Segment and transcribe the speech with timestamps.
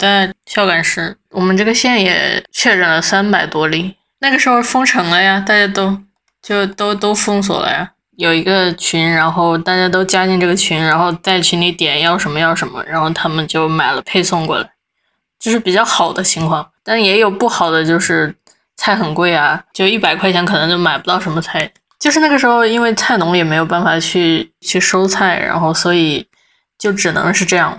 [0.00, 3.94] 在孝感市，我们这个县也确诊了三百多例。
[4.20, 5.94] 那个时候封城了呀，大家都
[6.42, 7.90] 就都都封锁了呀。
[8.16, 14.70] 有一个群，然后大家都加进这个群，然后在群里点要什么要什么，然后他们就买了配送过来，
[15.38, 16.66] 这是比较好的情况。
[16.82, 18.34] 但也有不好的，就是
[18.76, 21.70] 菜很贵啊，就一百块钱可能就买不到什么菜。
[21.98, 26.26] 就是那个时候，因为菜农也没有办法去去收菜，然后所以
[26.78, 27.78] 就只能是这样。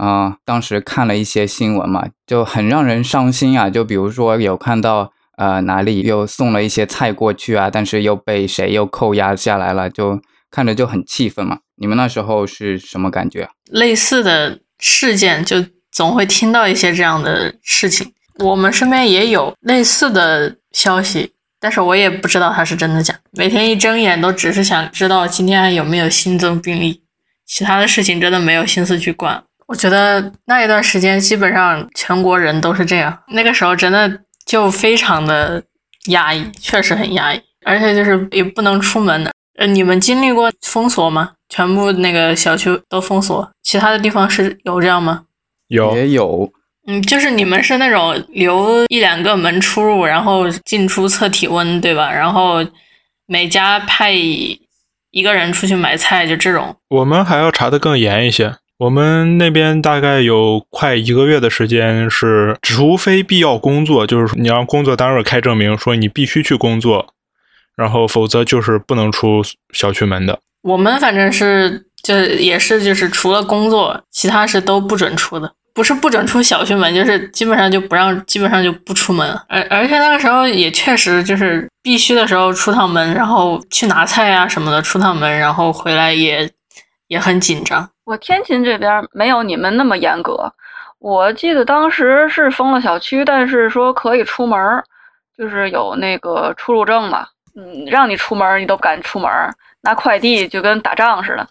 [0.00, 3.68] 啊，当时看了一些新闻嘛，就很让人伤心啊。
[3.68, 10.18] 就比如说有看到呃哪里又送了一些菜过去啊，但是又被谁又扣押下来了，就
[10.50, 11.58] 看着就很气愤嘛。
[11.76, 13.50] 你们那时候是什么感觉？
[13.70, 23.14] 类似的事件就总会听到一些这样的事情，我们身边也有类似的消息，但是我也不知道它是真的假。
[23.32, 27.02] 每天一睁眼都只是想知道今天还有没有新增病例，
[27.46, 29.44] 其他的事情真的没有心思去管。
[29.70, 35.62] 我觉得那一段时间基本上全国人都是这样，那个时候真的就非常的
[36.06, 39.30] 压抑，确实很压抑，而且就是也不能出门的。
[39.56, 41.30] 呃，你们经历过封锁吗？
[41.48, 45.22] 全部那个小区都封锁，其他的地方是有这样吗？
[45.68, 46.50] 有也有，
[46.88, 52.10] 嗯，就是你们是那种留一两个门出入，然后进出测体温，对吧？
[52.12, 52.56] 然后
[53.26, 56.74] 每家派一个人出去买菜，就这种。
[56.88, 58.56] 我们还要查的更严一些。
[58.80, 67.12] 我们那边大概有快一个月的时间是，除非必要工作，就是你让工作单位开证明说你必须去工作，
[67.76, 69.42] 然后否则就是不能出
[69.74, 70.40] 小区门的。
[70.62, 79.38] 我们反正是就也是就是除了工作，其他是都不准出的，不是不准出小区门，就是基本上就不让，基本上就不出门。
[79.46, 86.48] 而而且那个时候也确实就是必须的时候出趟门，然后去拿菜啊什么的出趟门，然后回来也
[87.08, 87.86] 也很紧张。
[88.10, 90.52] 我天津这边没有你们那么严格，
[90.98, 94.82] 我记得当时是封了小区，但是说可以出门，
[95.38, 97.24] 就是有那个出入证嘛，
[97.54, 99.30] 嗯，让你出门你都不敢出门，
[99.82, 101.46] 拿快递就跟打仗似的，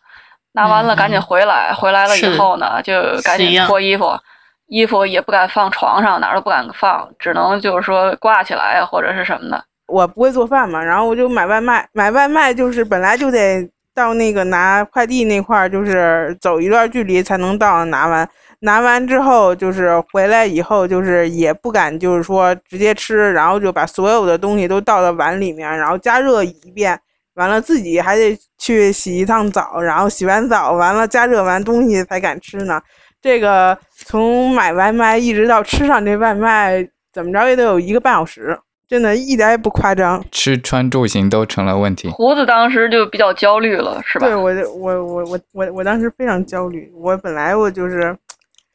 [0.52, 4.20] 拿完了赶紧回来，回来了以后呢就赶紧脱衣服，
[4.68, 9.64] 衣服也不敢放床上，哪儿都不敢放，只能就是说挂起来或者是什么的。
[9.88, 13.72] 我不会做饭嘛，然后我就买外卖，买外卖就是本来就得。
[14.00, 18.28] 到那个拿快递那块儿，就是走一段距离才能到拿完。
[18.62, 26.98] 拿完之后，就是回来以后，就是也不敢，就是说直接吃，然后就把所有的东西都倒到碗里面，然后加热一遍。
[27.36, 32.82] 完了自己还得去洗一趟澡，然后洗完澡完了加热完东西才敢吃呢。
[33.22, 38.58] 这个从买外卖一直到吃上这外卖，怎么着也得有一个半小时。
[38.90, 40.26] 真的，一点也不夸张。
[40.32, 42.10] 吃穿住行都成了问题。
[42.10, 44.26] 胡子当时就比较焦虑了，是吧？
[44.26, 46.92] 对我，我，我，我，我，我当时非常焦虑。
[46.96, 48.18] 我本来我就是，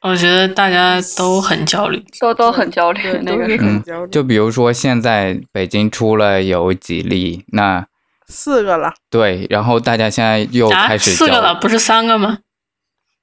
[0.01, 3.01] 我觉得大家都很焦虑，都都很焦虑。
[3.23, 4.09] 那个是很焦虑。
[4.09, 7.85] 就比如说，现在北京出了有几例，那
[8.27, 8.93] 四个了。
[9.09, 12.37] 对，然后大家现在又开始四个了，不是三个吗？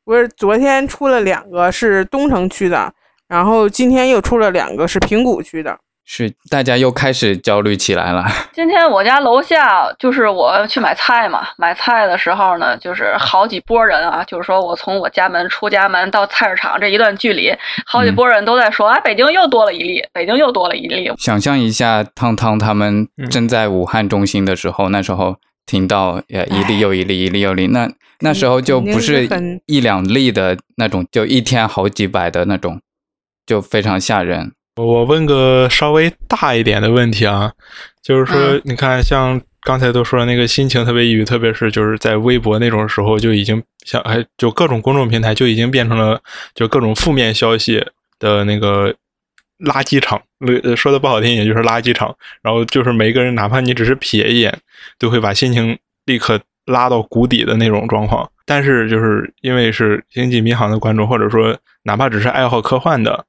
[0.04, 2.92] 不是，昨天出了两个是东城区的，
[3.28, 5.78] 然后今天又出了两个是平谷区的。
[6.04, 8.26] 是，大家又开始焦虑起来了。
[8.52, 17.54] 今天我家楼下就是我去买菜嘛，买菜的时候呢，就是好几波人啊，就是说我从我家门出家门到菜市场这一段距离，
[17.86, 21.10] 好几波人都在说，啊，北京又多了一例，北京又多了一例。
[21.18, 27.88] 想象一下，汤汤他们正在武汉中心的时候，那时候听到呃一例又一例，一例又一例，那
[28.18, 29.28] 那时候就不是
[29.66, 32.80] 一两例的那种，就一天好几百的那种，
[33.46, 34.52] 就非常吓人。
[34.76, 37.52] 我问个稍微大一点的问题啊，
[38.02, 46.18] 就是说，你看，像刚才都说了，那个心情特别抑郁，特别是就是在微博那种时候，就已经像哎，就各种公众平台就已经变成了
[46.54, 47.84] 就各种负面消息
[48.18, 48.94] 的那个
[49.58, 50.22] 垃圾场。
[50.64, 52.16] 呃，说的不好听，也就是垃圾场。
[52.40, 54.58] 然后就是每一个人，哪怕你只是瞥一眼，
[54.98, 58.26] 都会把心情立刻拉到谷底的那种状况。
[58.46, 63.26] 但是就是因为是星际迷航的观众，或者说哪怕只是爱好科幻的。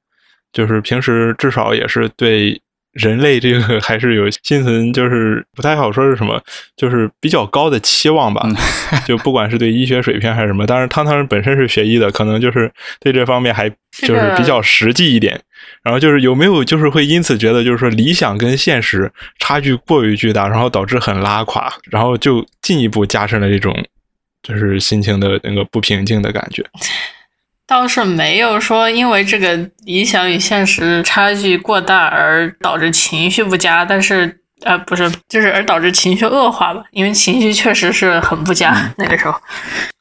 [0.54, 2.58] 就是平时至少也是对
[2.92, 6.40] 人类这个 还是有心存，就是不太好说是什么，
[6.76, 8.48] 就是比较高的期望吧。
[9.04, 15.40] 就不管是对医学水平还是什么，当然汤汤本身是学医的，可能就是对这方面还就是比较实际一点。
[15.82, 23.74] 然后就是有没有就是会因此觉得就是说理想跟现实差距过于巨大，然后导致很拉垮，然后就进一步加深了这种
[24.42, 26.62] 就是心情的那个不平静的感觉。
[27.66, 36.84] 倒是没有说因为这个理想与现实差距过大而导致情绪不佳，但是呃不是，就是而导致情绪恶化吧？
[36.90, 39.40] 因为情绪确实是很不佳 那个时候，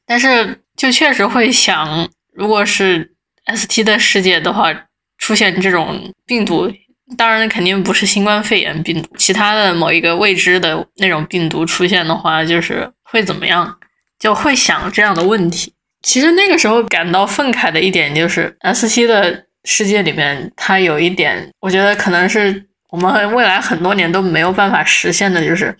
[0.05, 3.13] 但是就确实会想，如果是
[3.45, 4.73] ST 的世界的话，
[5.17, 6.69] 出现这种病毒，
[7.17, 13.77] 当然肯定不是新冠肺炎病毒，其他的某一个未知的那种病毒出现的话，就是会怎么样？
[14.19, 15.73] 就会想这样的问题。
[16.03, 25.75] 其实那个时候感到愤慨的一点就是，S 七的世界里面，它有一点，我觉得可能是我们未来很多年都没有办法实现的，就是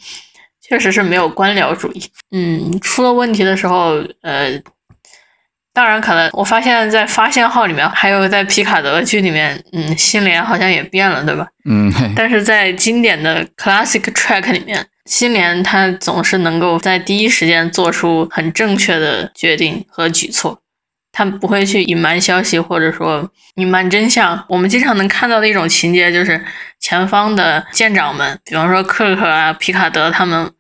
[0.62, 2.02] 确实是没有官僚主义。
[2.32, 4.60] 嗯，出了问题的时候，呃。
[5.76, 11.48] 当然，可能我发现，在发现号里面，还有在皮卡德剧里面，嗯，心莲好像也变了，对吧？
[11.66, 11.92] 嗯。
[12.16, 20.62] 但是在经典的 classic track 里面，心莲他总是能够在第一时间做出很正确的决定和举措，
[21.12, 24.46] 他不会去隐瞒消息或者说隐瞒真相。
[24.48, 26.44] 我们经常能看到的一种情节就是
[26.80, 30.52] 前方的舰长们，比方说克克啊、皮卡德他们，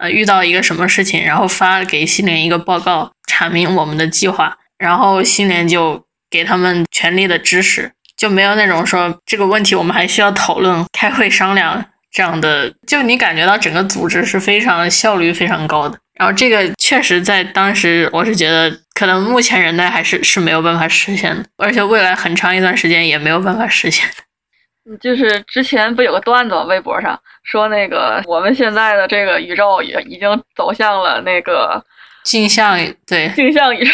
[0.00, 4.58] 呃，遇到一个什么事情，然后发给心莲一个报告，阐明我们的计划。
[4.78, 12.72] 然后新联就给他们全力的支持，就没有那种说这个问题我们还需要讨论、开会商量这样的。
[12.86, 15.98] 就你感觉到整个组织是非常效率非常高的。
[16.14, 24.08] 然后这个确实在当时，我是觉得可能目前人类还是是没有办法实现的，而且未来很长一段时间也没有办法实现。
[25.00, 31.82] 就是之前不有个段子，微博上说那个我们现在的这个宇宙也已经走向了那个。
[32.24, 33.92] 镜像对镜像宇宙，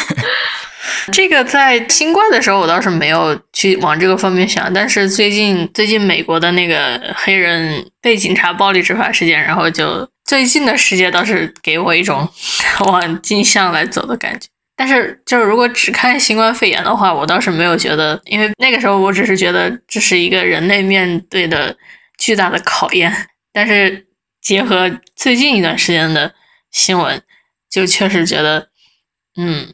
[1.12, 12.28] 这个在新冠的时候我倒是没有去往这个方面想，但是最近最近美国的那个黑人被警察暴力执法事件，然后就最近的世界倒是给我一种
[12.86, 14.48] 往镜像来走的感觉。
[14.76, 21.76] 但是就是如果只看新冠肺炎的话，我倒是没有觉得，因为那个时候我只是觉得这是一个人类面对的
[22.18, 23.14] 巨大的考验。
[23.52, 24.06] 但是
[24.40, 26.32] 结合最近一段时间的
[26.70, 27.22] 新闻。
[27.70, 28.66] 就确实觉得，
[29.36, 29.72] 嗯，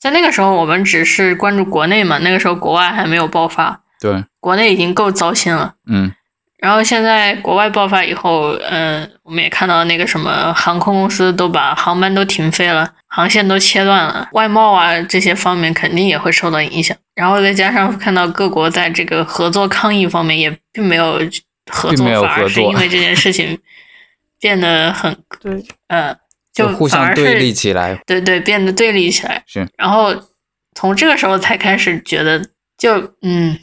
[0.00, 6.12] 在那个时候我们只是关注国内嘛，那个时候国外还没有爆发，对，国内已经够糟心了，嗯，
[6.58, 21.14] 然后现在国外爆发以后，嗯，我们也看到那个什么航空公司都把航班都停飞了，航线都切断了，外贸啊这些方面肯定也会受到影响，然后再加上看到各国在这个合作抗疫方面也并没有
[21.72, 23.58] 合作，反而是因为这件事情
[24.38, 25.12] 变得很
[25.42, 26.16] 对，嗯。
[26.58, 29.42] 就互相对立起来，对对，变得对立起来。
[29.46, 30.14] 是，然后
[30.74, 32.44] 从这个时候才开始觉得，
[32.76, 33.56] 就嗯，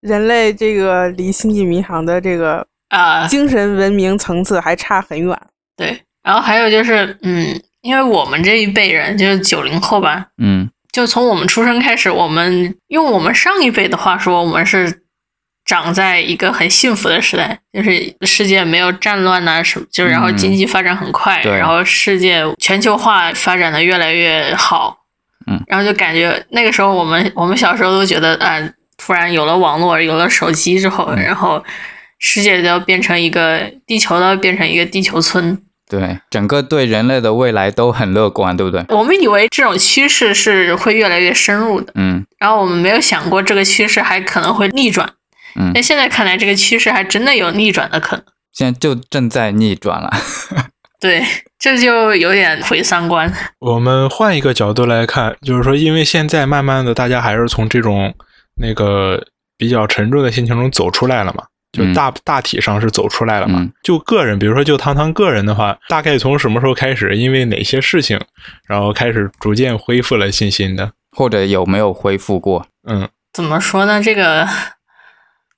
[0.00, 5.38] 人类这个离星际迷航的这个啊精神文明层次还差很远。
[5.76, 15.01] 对，然后还有就是，嗯，因为我们这一辈人就是九零后吧，嗯，就从我们出生开始，我们用我们上一辈的话说，我们是。
[15.64, 24.96] 长在一个很幸福的时代，就是世界没有战乱呐，什么，就然后经济发展很快，然后世界全球化发展的越来越好，
[25.46, 28.60] 嗯，然后就感觉那个时候我们我们小时候都觉得啊，
[28.98, 31.62] 突然有了网络，有了手机之后，然后
[32.18, 35.56] 世界都要变成一个地球都要变成一个地球村，
[35.88, 38.84] 对，整个对人类的未来都很乐观，对不对？
[38.88, 45.08] 我们以为这种趋势是会越来越深入的，嗯，然后我们没有想过这个趋势还可能会逆转。
[45.56, 48.24] 嗯，那现在看来，这个趋势还真的有逆转的可能。
[48.52, 50.10] 现在就正在逆转了。
[51.00, 51.20] 对，
[51.58, 53.32] 这就有点毁三观。
[53.58, 58.14] 我们换一个角度来看，就是说，因为现在慢慢的，大家还是从这种
[58.60, 59.20] 那个
[59.58, 61.42] 比较沉重的心情中走出来了嘛，
[61.72, 63.66] 就大大体上是走出来了嘛。
[63.82, 68.20] 就个人，比如说就堂堂个人的话，大概从什么时候开始，因为哪些事情，
[68.68, 72.64] 然后开始逐渐恢复了信心的，或者有没有恢复过？
[72.88, 74.00] 嗯，怎么说呢？
[74.00, 74.46] 这个。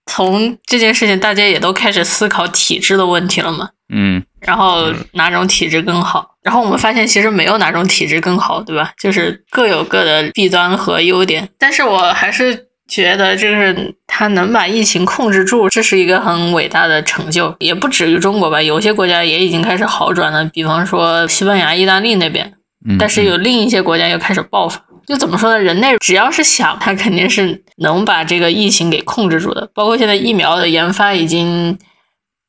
[0.07, 3.69] 从这件事情，大家也都开始思考体制的问题了嘛？
[3.93, 6.37] 嗯，然后哪种体制更好？
[6.43, 8.93] 然后我们发现其实没有哪种体制更好，对吧？
[9.01, 11.49] 就是各有各的弊端和优点。
[11.59, 17.55] 但是我还是觉得，就是他能把疫情控制住，这是一个很伟大的成就。
[17.59, 22.53] 也不止于中国吧，有些国家也已经开始好转了，比方说西班牙、意大利那边。
[22.99, 24.83] 但是有另一些国家又开始爆发。
[25.07, 25.59] 就怎么说呢？
[25.59, 29.69] 人类只要是想，他肯定是能把这个疫情给控制住的。
[29.75, 31.79] 包括现在疫苗的研发已经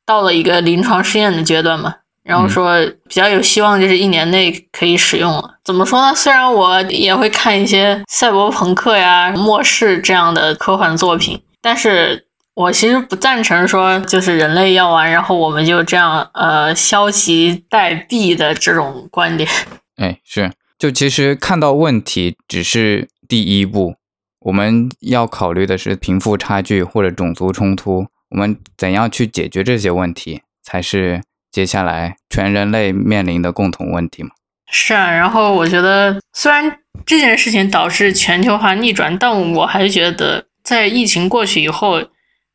[0.06, 1.94] 到了一个临床试验的阶段嘛，
[2.24, 5.56] 然后说比较有希望，就是一年内可以使用了。
[5.64, 6.14] 怎么说呢？
[6.16, 19.50] 虽然我也会看一些赛博朋克呀、末世这样的科幻作品，但是我其实不赞成说就是人类要完，然后我们就这样呃消极待毙的这种观点。
[19.98, 20.52] 哎，是。
[20.78, 23.96] 就其实看到问题只是第一步，
[24.40, 34.32] 我们要考虑的是贫富差距或者种族冲突，我们怎样去解决这些问题，才是接下来全人类面临的共同问题嘛？
[34.70, 42.04] 是啊，然后我觉得虽然这件事情导致全球化逆转，但我还是觉得在疫情过去以后，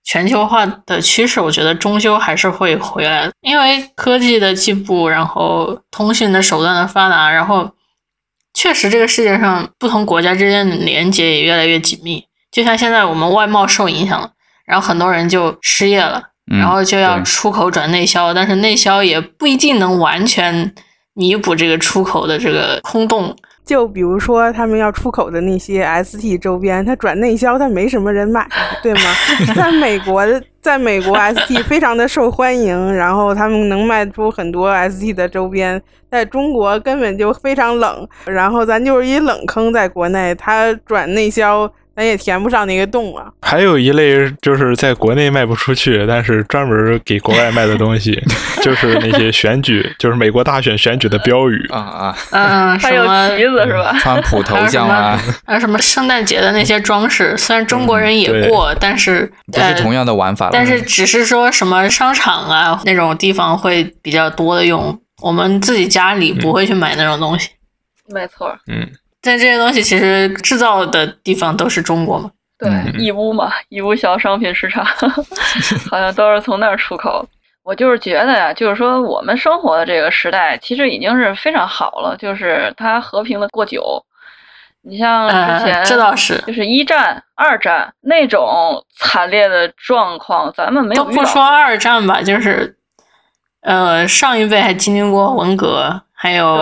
[0.04, 7.70] 全球化的趋势，我觉得终究还是会回来的，因为科技的进步，然后通讯的手段的发达，然后
[8.54, 12.24] 确实这个世界上不同国家之间的连接也越来越紧密。
[12.50, 14.30] 就像现在我们外贸受影响了，
[14.66, 20.74] 然后很多人就失业了，嗯然后就要出口转内销，但是内销也不一定能完全
[21.14, 23.36] 弥补这个出口的这个空洞。
[23.64, 28.46] 就比如说他们要出口的那些 ST 周边，它转内销，它没什么人买，
[28.82, 29.00] 对吗？
[29.54, 43.26] 在美国的，在美国 ST 非常的受欢迎，然后他们能卖出很多 ST 的周边，在中国根本就非常冷，然后咱就是一冷坑，在国内它转内销，咱也填不上那个洞啊。
[43.42, 48.12] 还有一类就是在国内卖不出去，但是专门给国外卖的东西，
[48.62, 51.66] 就是那些选举，就是美国大选选举的标语。
[51.70, 53.96] 啊啊，嗯，还有什么旗子是吧？
[54.00, 60.50] 川普头像啊， 还有什么圣诞节的那些装饰，虽然中国人也过，但是不是同样的玩法。
[60.52, 67.50] 但是只是说什么商场啊那种地方会比较多的用，我们自己家里不会去买那种东西。
[68.12, 68.88] 没错，嗯，
[69.22, 72.30] 但这些东西其实制造的地方都是中国嘛。
[72.58, 74.84] 对，嗯义乌嘛，义乌小商品市场
[75.90, 77.26] 好像都是从那儿出口。
[77.62, 84.02] 我就是觉得呀，就是说我们生活的这个时代，其实已经是非常好了，就是它和平的过久。
[84.82, 92.74] 你像之前，呃，这倒是，就是一战、二战那种惨烈的状况，咱们没都有都不说二战吧，就是
[93.60, 96.58] 呃上一辈还经历过文革，还有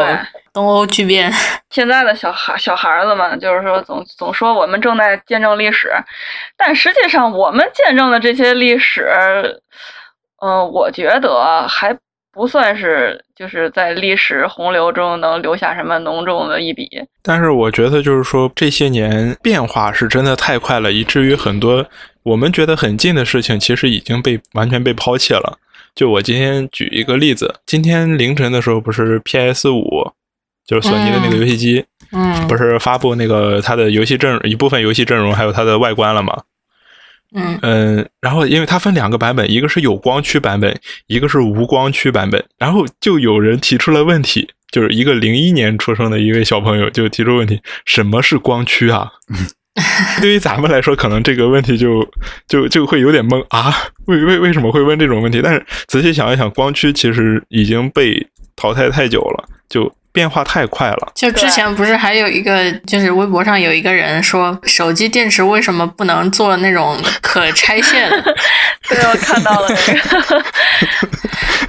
[0.53, 1.33] 东欧巨变。
[1.69, 5.91] 现在的小孩小孩子们，就是说总总说我们正在见证历史，
[6.57, 9.11] 但实际上我们见证的这些历史，
[10.41, 11.93] 嗯、我觉得还
[12.33, 16.89] 不算是就是在历史洪流中能留下什么浓重的一笔。
[17.21, 21.85] 但是我觉得就是说这些年变化是真的太快了，以至于很多
[22.23, 25.59] 我们觉得很近的事情，其实已经被完全被抛弃了。
[25.95, 30.13] 就我今天举一个例子，今天凌晨的时候不是 PS 五，
[30.67, 36.43] 就是索尼的那个游戏机，嗯，不是发布那个它的游戏阵一部分游戏阵容，还有它的外观了吗？
[37.35, 42.43] 嗯嗯，然后因为它分两个版本，一个是有光驱版本，一个是无光驱版本。
[42.57, 49.11] 然后就有人提出了问题，就是一个零一年出生的一位小朋友就提出问题：什么是光驱啊？
[50.21, 52.07] 对于咱们来说，可能这个问题就
[52.47, 53.75] 就就会有点懵啊，
[54.07, 55.41] 为为为什么会问这种问题？
[55.43, 61.13] 但是仔细想一想，光驱其实已经被淘汰太久了，就变化太快了。
[61.15, 68.23] 就之前不是还有一个，就是微博上有一个人说，手机电池为什么不能做那种可拆卸的？
[68.89, 70.45] 对，我看到了这个。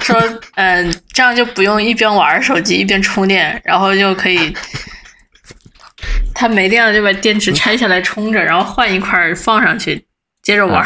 [0.00, 0.20] 说，
[0.56, 4.52] 嗯、这样就不用一边玩手机一边充电，然后就可以，
[6.34, 10.06] 它没电了就把电池拆下来充着，然后换一块儿放上去，
[10.42, 10.84] 接着玩。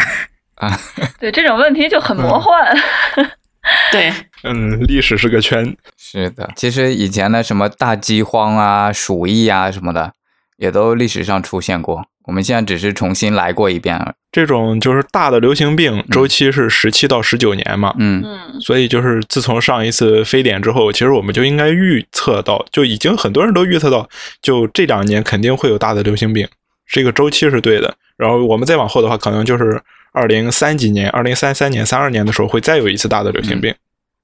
[0.56, 0.78] 啊，
[1.18, 2.76] 对这种问题就很魔幻。
[3.90, 6.50] 对，嗯，历史是个圈，是的。
[6.54, 10.12] 其实以前的什么大饥荒啊、鼠疫啊什么的，
[10.58, 12.06] 也都历史上出现过。
[12.24, 14.14] 我们现在只是重新来过一遍而已。
[14.32, 17.94] 这种就是大的流行病周期是十七到十九年嘛。
[17.98, 24.08] 嗯嗯，所以就是自从上一次非典之后，其实我们就应该预测到，就已经很多人都预测到，
[24.42, 26.48] 就这两年肯定会有大的流行病，
[26.86, 27.94] 这个周期是对的。
[28.16, 29.80] 然后我们再往后的话，可能就是
[30.12, 33.74] 二零三几年、二零三三年、三二年的时候会再有一次大的流行病，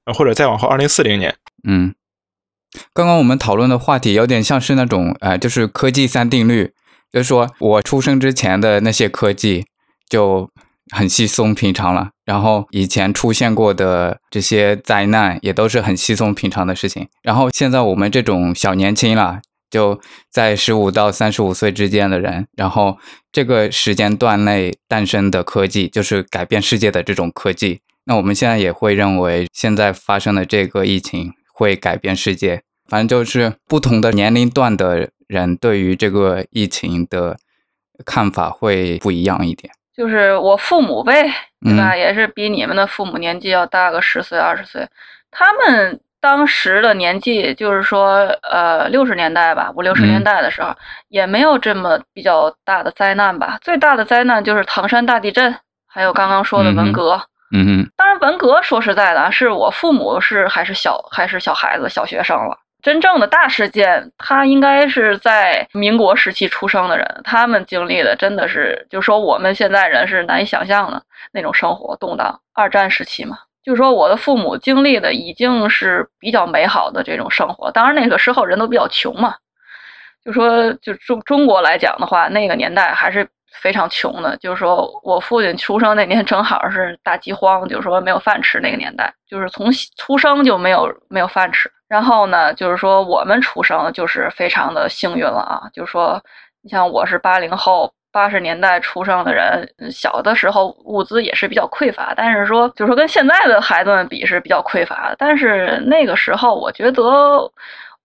[0.05, 1.35] 呃或者再往后二零四零年。
[1.63, 1.93] 嗯，
[2.93, 6.71] 刚刚我们讨论的话题有点像是那种呃，就是科技三定律，
[7.11, 9.65] 就是说我出生之前的那些科技
[10.09, 10.49] 就
[10.95, 19.39] 很稀松平常了，然后以前出现过的这些灾难也都是很稀松平常的事情，然后现在我们这种小年轻了。
[19.69, 22.97] 就在十五到三十五岁之间的人，然后
[23.31, 27.79] 这个时间段内诞生的科技，就是改变世界的这种科技。
[28.03, 32.63] 那我们现在也会认为，现在发生的这个疫情会改变世界。
[32.89, 37.37] 反正就是不同的年龄段的人对于这个疫情的
[38.05, 39.71] 看法会不一样一点。
[39.95, 41.23] 就是我父母辈，
[41.61, 41.93] 对吧？
[41.93, 44.85] 嗯也是比你们的父母年纪要大个十岁二十岁，
[45.31, 50.75] 他们当时的年纪，就是说，呃，六十年代吧，五六十年嗯代的时候，
[51.07, 53.57] 也没有这么比较大的灾难吧。
[53.61, 55.55] 最大的灾难就是唐山大地震，
[55.87, 57.21] 还有刚刚说的文革。
[57.53, 62.57] 嗯哼，当然，文革说实在的啊，是我父母是还是小还是小孩子、小学生了。
[62.81, 72.39] 真正的大事件，他应该是在民国时期出生的人，他们经历的真的是，就说我们现在人是难以想象的那种生活动荡。
[72.53, 79.35] 二战时期嘛，就说我的父母经历的已经是比较美好的这种生活，当然那个时候人都比较穷嘛，
[80.25, 84.35] 就说就中中国来讲的话，那个年代还是非常穷的。
[84.37, 89.67] 就是说我父亲出生那年正好是大饥荒，就是说没有饭吃那个年代，就是从
[89.97, 91.71] 出生就没有没有饭吃。
[91.87, 96.21] 然后呢，就是说我们出生就是非常的幸运了啊，就是说
[96.61, 97.93] 你像我是八零后。
[98.13, 105.15] 八十年代出生的人，小的时候物资也是比较匮乏，但是说，就是说跟现在的孩子们比是比较匮乏的。
[105.17, 107.01] 但是那个时候，我觉得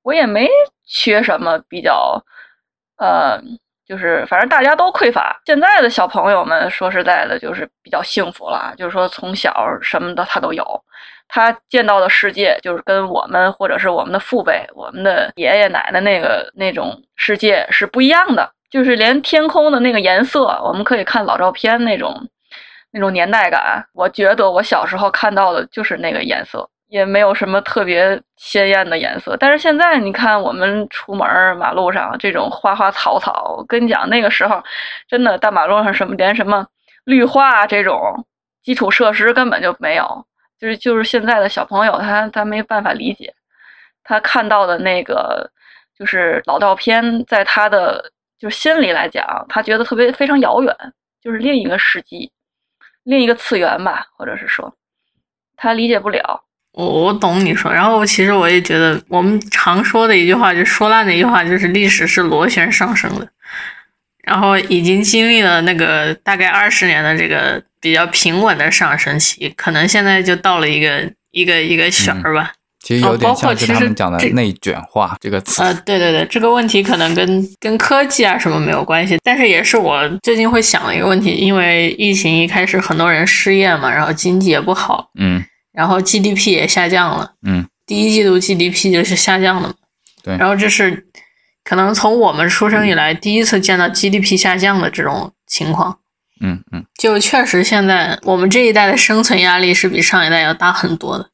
[0.03, 0.49] 我也没
[0.85, 2.25] 缺什么，比较，
[2.99, 3.37] 呃，
[3.87, 5.41] 就是反正大家都匮乏。
[5.45, 10.65] 现在的小朋友们，说实在的，就是比较幸福了，就是说从小什么的他都有，
[11.29, 18.51] 他见到的世界就是跟我们或者是我们的父辈、我们的爷爷奶奶那个那种世界是不一样的。
[18.69, 22.13] 就是连天空的那个颜色，我们可以看老照片那种，
[22.91, 23.83] 那种年代感。
[23.95, 29.37] 我觉得我小时候看到的就是那个颜色，也没有什么特别鲜艳的颜色。
[29.39, 34.63] 但是现在你看，我们出门马路上这种花花草草，我跟你讲，那个时候
[35.09, 36.67] 真的大马路上什么连什么
[37.05, 38.25] 绿化这种
[38.63, 40.27] 基础设施根本就没有。
[40.59, 43.35] 就是就是现在的小朋友，他他没办法理解，
[44.03, 45.51] 他看到的那个
[45.99, 48.13] 就是老照片，在他的。
[48.39, 50.77] 就是心里来讲，他觉得特别非常遥远，
[51.23, 52.31] 就是另一个世纪，
[53.03, 54.71] 另一个次元吧，或者是说，
[55.57, 56.45] 他理解不了。
[56.77, 63.27] 我我懂你说，然后其实我也觉得，我们常说的一句话，就说烂的一句话，就是历史是螺旋上升的，
[64.23, 72.53] 然后已经经历了那个大概二十年的这个比较平稳的上升期，可能现在就到了一个一个一个旋儿吧。
[72.79, 75.61] 其实有点像是他们讲的“内卷化”这个词。
[75.61, 81.33] 呃，对对对，这个问题可能跟跟科技啊什么没有关系，但是也是我最近会想的一个问题。
[81.33, 85.43] 因为疫情一开始，很多人失业嘛，然后经济也不好，嗯，
[85.77, 89.75] 然后 GDP 也下降了，嗯，第一季度 GDP 就是下降的嘛，
[90.23, 90.37] 对。
[90.39, 91.07] 然后这是
[91.63, 95.99] 可能从我们出生以来第一次见到 GDP 下降的这种情况，
[96.41, 101.29] 嗯嗯，就确实现在我们这一代的生存压力是比上一代要大很多的。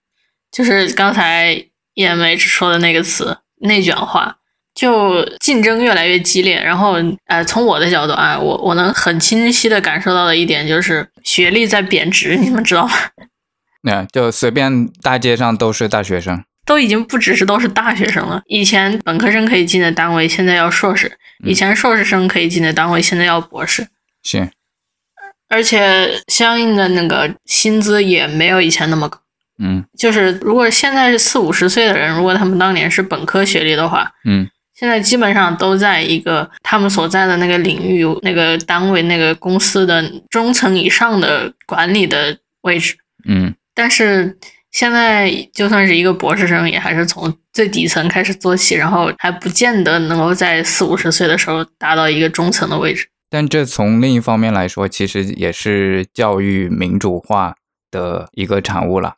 [0.50, 1.52] 就是刚才
[1.94, 4.36] E M H 说的那个词“内卷化”，
[4.74, 6.62] 就竞争越来越激烈。
[6.62, 12.92] 然后，呃，从我的角度啊，我我能很清晰的感受到的一点就是学历在贬值，你们知道吗？
[13.82, 18.40] 那就随便大街上都是大学生，都已经不只是都是大学生了。
[18.46, 21.08] 以前本科生可以进的单位，现在要硕士；
[21.44, 23.88] 以前硕士生可以进的单位，现在要博士。
[24.22, 24.48] 是，
[25.48, 29.18] 而且相应的那个薪资也没有以前那么高。
[29.58, 42.96] 嗯，就是如果现在是四五十岁的人，如果他们当年是本科学历的话，嗯，现在基本上都在一个他们所在的那个领域、那个单位、那个公司的中层以上的管理的位置，
[43.28, 44.38] 嗯，但是
[44.70, 53.08] 现在就算是一个博士生，也还是从最底层开始做起，然后还不见得能够在四五十岁的时候达到一个中层的位置。
[53.28, 57.56] 但这从另一方面来说，其实也是教育民主化
[57.90, 59.16] 的一个产物了。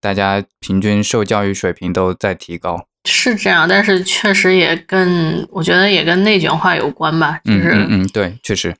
[0.00, 8.74] 大家平均受教育水平都在提高，是这样，但是确实也跟我觉得也跟内卷化有关吧，就是嗯嗯对，确实，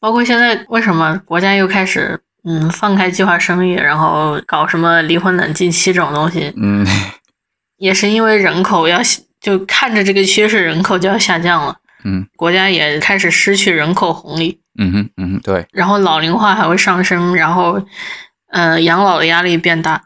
[0.00, 6.86] 包括现在为什么国家又开始嗯放开计划生育，然后搞什么离婚冷静期这种东西，嗯，
[7.76, 9.00] 也是因为人口要
[9.40, 17.82] 就看着这个趋势，人口就要下降了，嗯，国家也开始失去人口红利，嗯哼嗯哼对，然后老龄化还会上升，然后
[18.48, 20.02] 嗯养老的压力变大。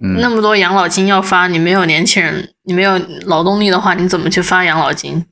[0.00, 5.26] 那么多养老金要发，你没有年轻人，你没有劳动力的话，你怎么去发养老金？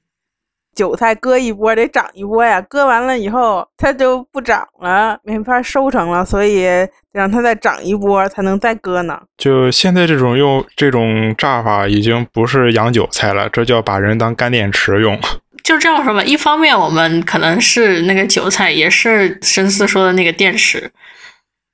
[0.77, 6.67] 韭菜割一波得长一波呀，割完了以后它就不长了，没法收成了，所以
[7.13, 9.19] 让它再长一波才能再割呢。
[9.39, 15.19] 就现在这种用这种炸法，已经不是养韭菜了，这叫把人当干电池用。
[15.65, 20.93] 就这样说吧，一方面我们可能是那个韭菜，也是深思说的那个电池。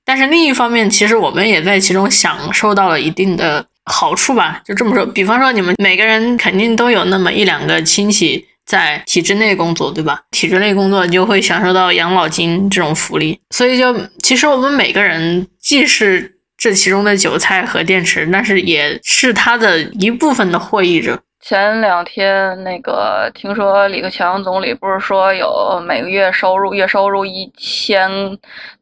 [0.05, 4.62] 但是另一方面，其实我们也在其中享受到了一定的好处吧。
[4.65, 10.20] 就这么说，比方说你们每个人肯定都有那么一两个亲戚在体制内工作，对吧？
[10.31, 13.38] 体制内工作就会享受到养老金这种福利。
[13.51, 21.20] 所以就其实我们每个人既是这其中的韭菜和电池，但是也是他的一部分的获益者。
[21.40, 28.09] 前两天那个听说李克强总理不是说有每个月收入月收入一千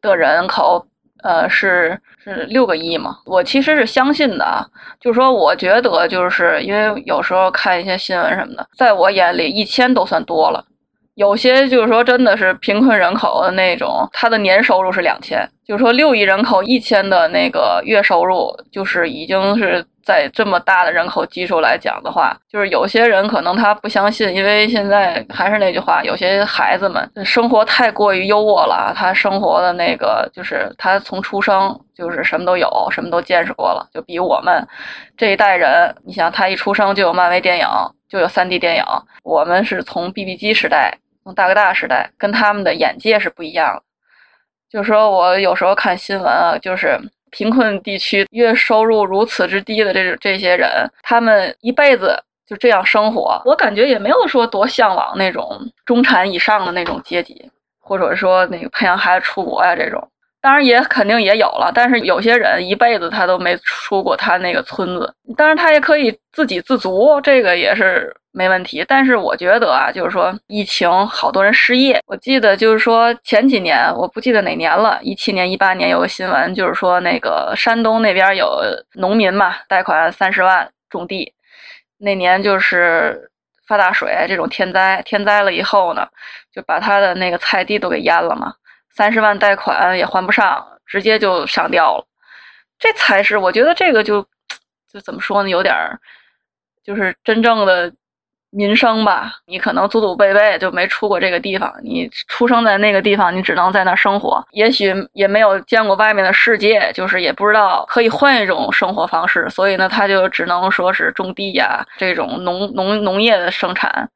[0.03, 0.87] 的人口。
[1.23, 3.19] 呃，是是六个亿嘛？
[3.25, 4.65] 我其实是相信的啊，
[5.01, 10.65] 就是说，我觉得就是因为有时候看一些新闻什么的，在我眼里一千都算多了。
[11.21, 19.85] 有些就是说真的是贫困人口的那种，他的年收入是两千，就是说六亿人口一千的那个月收入，就是已经是。
[20.03, 34.67] 在这么大的人口基数来讲的话，就是有些人可能他不相信，因为现在还是那句话，有些孩子们生活太过于优渥了，他生活的那个就是他从出生就是什么都有，什么都见识过了，就比我们
[35.17, 37.67] 这一代人，你想他一出生就有漫威电影，
[38.09, 38.85] 就有 3D 电影，
[39.23, 43.83] 我们是从 BB 机时代，从大哥大时代，跟他们的眼界是不一样的。
[44.69, 46.99] 就说我有时候看新闻啊，就是
[47.31, 50.69] 贫困地区月收入如此之低的这这些人，
[51.03, 60.09] 他们一辈子就这样生活，我感觉也没有说多向往那种中产以上的那种阶级，或者说那个培养孩子出国呀这种。
[60.43, 68.83] 当然也肯定也有了，但是有些人一辈子他都没出过他那个村子，当然他也可以自给自足，这个也是没问题。
[68.89, 78.63] 但是我觉得啊，就是说疫情好多人失业，我记得就是说前几年我不记得哪年了，一七年、一八年有个新闻，就是说那个山东那边有
[78.95, 81.35] 农民嘛，贷款三十万种地，
[81.99, 83.31] 那年就是
[83.67, 86.09] 发大水这种天灾，天灾了以后呢，
[86.51, 88.55] 就把他的那个菜地都给淹了嘛。
[88.95, 92.05] 三十万贷款也还不上，直接就上吊了。
[92.79, 94.23] 这才是我觉得这个就
[94.93, 95.49] 就怎么说呢？
[95.49, 95.99] 有点儿
[96.83, 97.93] 就是真正的
[98.51, 99.33] 民生吧。
[99.47, 109.49] 你可能祖祖辈辈就没出过这个地方，你出生在那个地方，你只能在那儿生活，也许也没有见过外面的世界，就是也不知道可以换一种生活方式。
[109.51, 114.09] 所以呢，他就只能说是种地呀，这种农农农业的生产。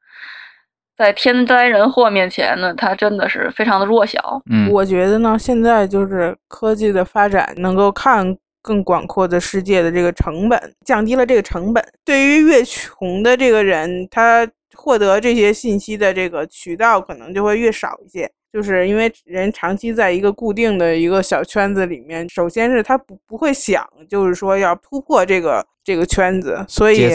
[0.96, 4.40] 在天灾人祸面前呢，他真的是非常的弱小。
[4.50, 11.84] 嗯，我觉得呢，现在就是科技的发展，能够看更广阔的世界的这个成本，降低了这个成本。
[12.04, 18.30] 对于越穷的这个人，他获得这些信息的这个渠道可能就会越少一些。
[18.52, 27.10] 就是因为人长期在一个固定的一个小圈子里面，首先是他不不会想，就是说要突破这个这个圈子，所以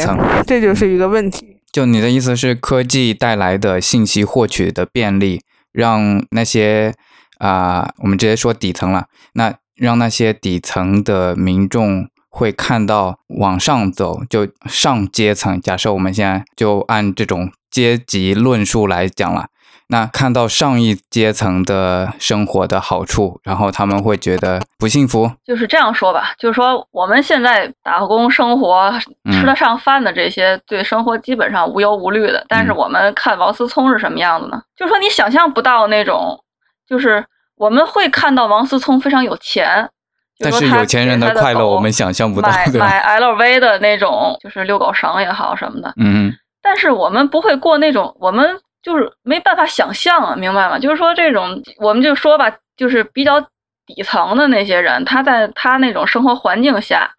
[0.45, 1.58] 这就是一个问题。
[1.71, 6.95] 就你的意思是，科技带来的信息获取的便利，让那些
[7.37, 15.61] 啊，我们直接说底层了，那让那些底层的民众会看到往上走，就上阶层。
[15.61, 19.47] 假设我们现在就按这种阶级论述来讲了。
[19.91, 25.31] 那看到上一阶层的生活的好处，然后他们会觉得不幸福。
[25.43, 28.93] 就是这样说吧，就是说我们现在打工生活
[29.31, 32.45] 吃得上饭的这些，对生活基本上无忧无虑的。
[32.47, 34.61] 但是我们看王思聪是什么样子呢？
[34.77, 36.39] 就是说你想象不到那种，
[36.87, 37.25] 就是
[37.57, 39.89] 我们会看到王思聪非常有钱，
[40.37, 45.91] 但是有钱人的快乐我们想象不到，买买 LV 的那种，就是遛狗绳也好什么的。
[45.97, 48.59] 嗯，但是我们不会过那种我们。
[48.81, 50.79] 就是没办法想象啊，明白吗？
[50.79, 53.39] 就是说这种，我们就说吧，就是比较
[53.85, 57.09] 底层的那些人，他在他那种生活环境下，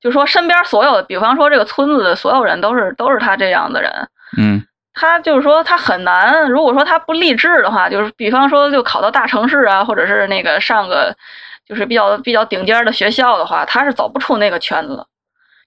[0.00, 4.62] 就说身边所有的，比方说这个村子的所有人都是都是他这样的人，嗯，
[4.94, 11.14] 他就是说他很难，如果说他不励志的话，就是比方说就考到大城市啊，或者是那个上个
[11.68, 15.06] 就是比较比较顶尖的学校的话，他是走不出那个圈子的。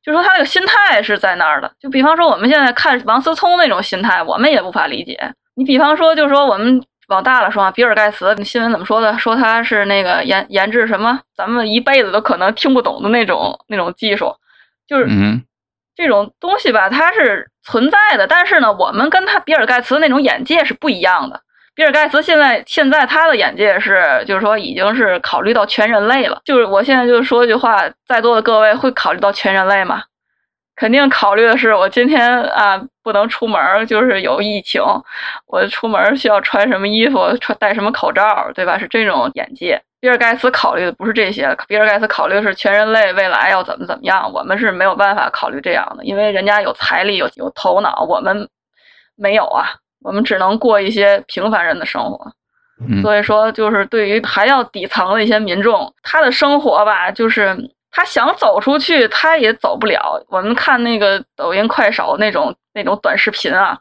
[0.03, 5.33] 就说他那个心态是在那儿的，就比方说我们现在看王思聪那种心态，我们也无法理解。
[5.55, 9.17] 你比方说，就是说我们往大了说啊，比尔盖茨新闻怎么说的？
[9.19, 14.35] 说他是那个研研制什么，咱们一辈子都可能听不懂的那种那种技术，
[14.87, 15.07] 就是
[15.95, 18.25] 这种东西吧，它是存在的。
[18.25, 21.39] 但是呢，我们跟他比尔盖茨那种眼界是不一样的。
[21.75, 26.39] 比尔盖茨现在现在他的眼界是，就是说已经是考虑到全人类了。
[26.45, 30.03] 就是我现在就说一句话，在座的各位会考虑到全人类吗？
[30.75, 34.81] 肯定考虑的是，我今天啊不能出门，就是有疫情，
[35.45, 38.77] 我出门需要穿什么衣服，穿戴什么口罩，对吧？
[38.77, 39.79] 是这种眼界。
[39.99, 44.29] 比尔盖茨考虑的不是这些，比尔盖茨考虑的是全人类未来要怎么怎么样。
[44.33, 48.49] 我们是没有办法考虑这样的，因为人家有财力，有有头脑，我们
[49.15, 52.31] 没有啊，我们只能过一些平凡人的生活。
[53.01, 57.55] 所以说，就是对于还要底层的一些民众，他的生活吧，就是。
[57.93, 60.21] 他想走出去，他也走不了。
[60.27, 63.79] 我们看那个抖音、快手那种那种短视频啊，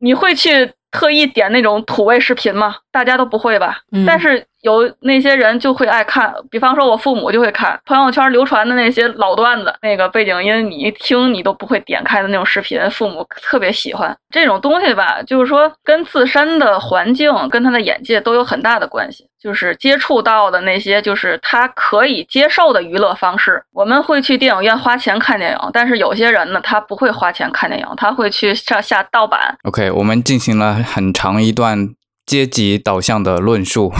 [0.00, 2.76] 你会去特意点那种土味视频吗？
[2.90, 3.78] 大家都不会吧？
[4.06, 4.46] 但是。
[4.62, 15.22] 有那些人就会爱看，比方说我父母就会看朋友圈流传的那些老段子，那个背景音你一听你都不会点开的那种视频，父母特别喜欢这种东西吧？
[15.22, 23.62] 就是说跟自身的环境跟他的眼界都有很大的关系，就是接触到的那些就是他可以接受的娱乐方式。
[23.72, 29.56] 我们会去电影院花钱看电影，但是有些人呢，他不会花钱看电影，他会去上下盗版。
[29.62, 31.94] OK，我们进行了很长一段。
[32.26, 33.92] 阶级导向的论述。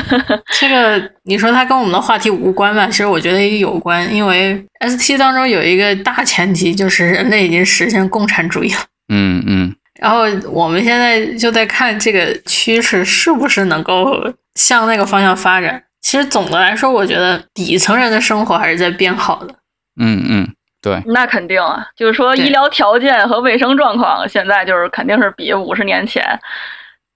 [0.58, 2.86] 这个你说它跟我们的话题无关吧？
[2.86, 8.80] 其实我觉得也有关，因为 ST 当中有一个大前提，就是人类已经实现共产主义了。
[9.12, 15.82] 嗯嗯，然后我们现在就在看这个趋势是不是能够向那个方向发展。
[16.00, 19.54] 其实总的来说，我觉得底层人的生活还是在变好的。
[20.00, 20.48] 嗯嗯，
[20.80, 26.22] 对，那肯定啊，就是说医疗条件和卫生状况现在就是肯定是比五十年前、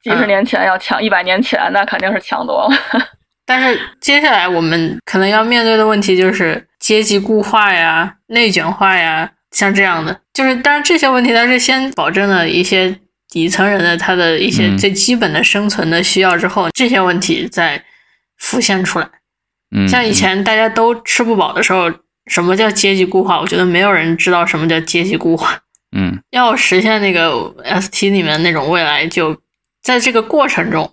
[0.02, 2.70] 几十嗯年前要强，一百年前那肯定是强多了。
[3.46, 12.96] 但是接下来我们可能要面对的问题就是阶级固化呀、内卷化呀，像这样的，就是当然这些问题它是先保证了一些
[13.28, 17.82] 底层人的他的一些嗯最基本的生存的需要之后，这些问题再
[18.38, 19.08] 浮现出来。
[19.74, 21.90] 嗯，像以前大家都吃不饱的时候，
[22.26, 23.40] 什么叫阶级固化？
[23.40, 25.58] 我觉得没有人知道什么叫阶级固化。
[25.96, 29.36] 嗯，要实现那个 ST 里面那种未来，就
[29.82, 30.90] 在这个过程中，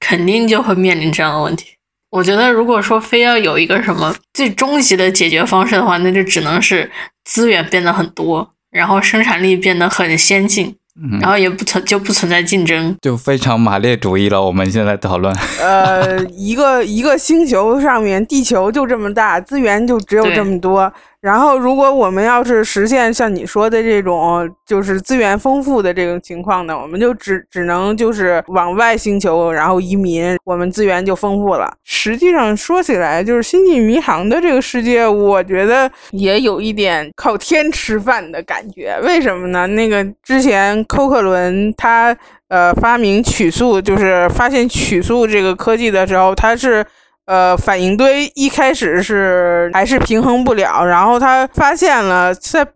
[0.00, 1.66] 肯定就会面临这样的问题。
[2.10, 6.90] 我觉得，如果说非要有一个什么最终极的解决方式的话，那就只能是
[7.24, 12.96] 资源变得很多，然后生产力变得很先进，嗯然后也不存就不存在竞争。
[13.02, 14.40] 就非常马列主义了。
[14.42, 20.90] 我们现在讨论，呃，一个一个星球上面，地球就这么大，资源就只有这么多。
[21.20, 31.74] 然后，如果我们要是实现像你说的这种，就是资源丰富的这种情况呢，我们就只只能就是往外星球，然后移民，我们资源就丰富了。
[31.82, 38.96] 实际上说起来，就是《星际迷航》的这个世界，我觉得也有一点靠天吃饭的感觉。
[39.02, 39.66] 为什么呢？
[39.66, 46.86] 那个之前寇克伦他呃发明曲速，就是发现曲速这个科技的时候，他是
[47.28, 52.66] 呃反应堆一开始是还是平衡不了，然后他发现了在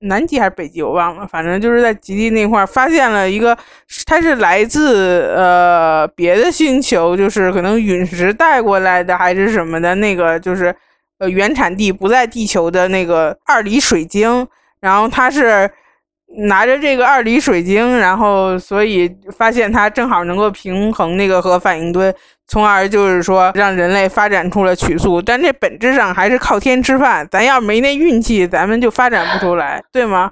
[0.00, 3.56] 南极还是北极我忘了，反正就是在极地那块儿发现了一个，
[4.06, 10.74] 它是来自呃别的星球，就是可能陨石带过来的还是什么的那个，就是
[11.20, 14.48] 呃原产地不在地球的那个二里水晶，
[14.80, 15.70] 然后它是。
[16.36, 22.14] 拿着这个二里水晶，然后所以发现它正好能够平衡那个核反应堆，
[22.46, 25.20] 从而就是说让人类发展出了曲速。
[25.20, 30.30] 但这本质上还是靠天吃饭，咱要没那运气，咱们就发展不出来，对吗？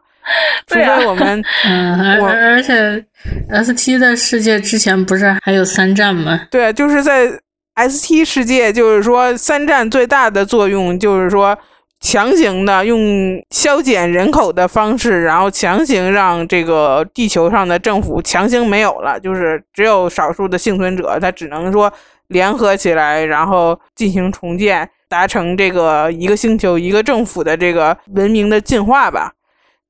[0.67, 3.05] 除非我们 嗯，而我而且
[3.51, 6.41] ST 的世界之前不是还有三战吗？
[6.51, 7.29] 对，就是在
[7.75, 11.59] ST 世界，就是说三战最大的作用就是说。
[12.01, 21.93] 强行的用削减人口的方式，然后强行让这个地球上的政府强行没有了，就是只有少数的幸存者，他只能说
[22.29, 29.33] 联合起来，然后进行重建，达成这个一个星球一个政府的这个文明的进化吧。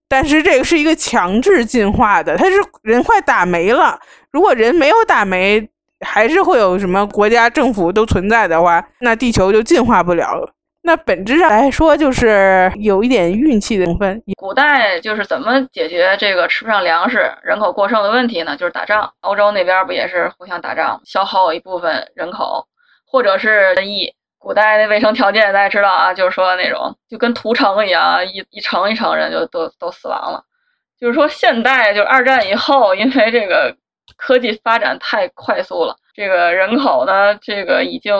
[0.08, 4.00] 但是这个是一个强制进化的，它是人快打没了，
[4.32, 5.68] 如果人没有打没，
[6.00, 10.48] 还是会有什么国家政府都存在的话，那地球就进化不了。
[10.82, 14.22] 那本质上来说，就是有一点运气的成分。
[14.36, 18.56] 古代就是怎么解决这个吃不上粮食、人口过剩的问题呢？
[18.56, 19.12] 就是打仗。
[19.20, 22.66] 欧洲那边不也是互相打仗，消耗一部分人口，
[23.06, 24.14] 或者是瘟疫。
[24.40, 30.42] 古代的卫生条件大家知道啊，就是说那种就跟屠城一样，一一城一城人就都都死亡了。
[30.98, 33.76] 就是说现代就是二战以后，因为这个
[34.16, 38.12] 科技发展太快速了，这个人口呢，这个已经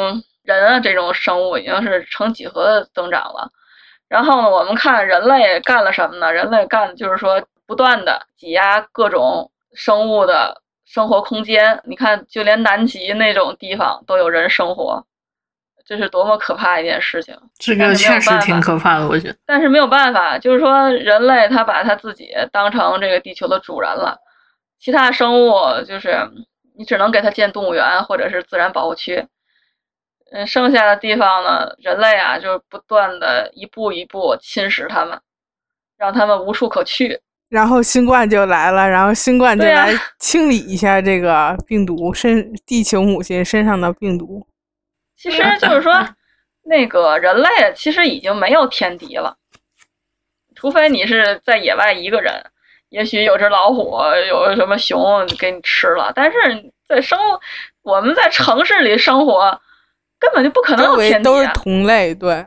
[0.56, 3.50] 人啊这种生物已经是成几何的增长了。
[4.08, 6.32] 然后呢，我们看人类干了什么呢？
[6.32, 11.78] 人类干的就是说不断的挤压各种生物的生活空间。
[11.84, 15.04] 你看，就连南极那种地方都有人生活，
[15.86, 17.36] 这是多么可怕一件事情！
[17.58, 19.36] 这个确实挺可怕的，我觉得。
[19.44, 24.16] 但是没有办法，就是说人类他把他自己当成这个地球的主人了，
[24.80, 25.52] 其他生物
[25.86, 26.16] 就是
[26.78, 29.26] 你只能给他建动物园或者是自然保护区。
[30.30, 35.18] 嗯，剩下的地方呢，人类啊，就是不断的一步一步侵蚀他们，
[35.96, 37.20] 让他们无处可去。
[37.48, 44.46] 然后新冠就来了，然后新冠就来清理一下这个病毒身地球母亲身上的病毒。
[45.16, 46.06] 其实就是说，
[46.64, 49.34] 那个人类其实已经没有天敌了，
[50.54, 52.34] 除非你是在野外一个人，
[52.90, 56.12] 也许有只老虎，有什么熊给你吃了。
[56.14, 56.36] 但是
[56.86, 57.18] 在生
[57.80, 59.58] 我们在城市里生活，
[60.18, 61.52] 根本就不可能有天敌、围都是啊。
[61.54, 62.44] 同类，对，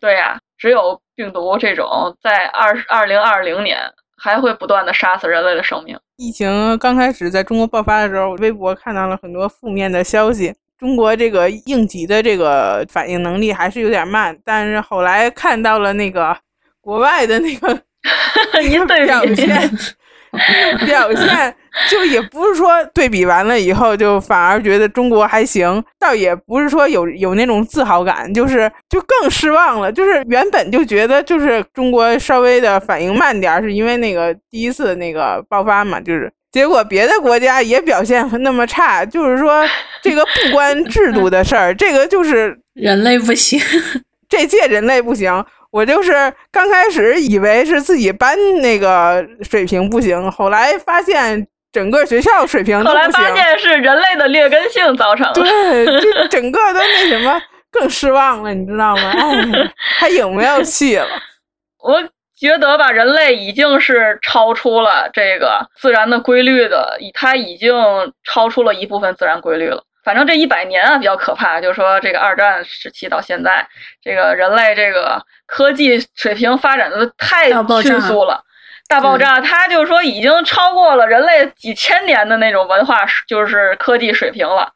[0.00, 3.78] 对呀、只有病毒这种在二二零二零年
[4.16, 5.98] 还会不断的杀死人类的生命。
[6.16, 10.54] 疫情刚开始在中国爆发的时候，微博看到了很多负面的消息。
[10.78, 16.36] 中国这个应急的这个反应能力还是有点慢，但是后来看到了那个
[16.80, 17.68] 国外的那个
[18.62, 18.86] 您
[20.86, 21.54] 表现
[21.90, 29.90] 就也不是说对比完了以后就反而觉得中国还行，倒也不是说有有那种自豪感，就是就更失望了。
[29.90, 39.64] 就是原本就觉得就是中国稍微的反应慢点儿，是因为那个第一次那个爆发嘛，就是结果别的国家也表现那么差，就是说
[40.02, 43.60] 这个不关制度的事儿，这个就是人类不行。
[44.28, 45.42] 这届人类不行。
[45.70, 46.12] 我就是
[46.50, 53.08] 刚开始以为是自己班那个水平不行，后来发现整个学校水平都后来。
[53.08, 55.42] 发现是人类的劣根性造成的。
[55.42, 59.12] 对，就 整个都那什么，更失望了，你知道吗？
[59.52, 61.06] 哎，还有没有戏了？
[61.84, 62.02] 我
[62.34, 67.74] 觉得吧，人类已经是超出了这个自然的规律的，以它已经
[68.24, 69.84] 超出了一部分自然规律了。
[70.08, 73.68] 反正这一百年啊比较可怕，就是说这个二战时期到现在，
[74.02, 77.50] 这个人类这个科技水平发展的太
[77.82, 78.42] 迅速了。
[78.88, 84.72] 大爆炸，它就是说已经超过了人类几千年的那种文化，就是科技水平了。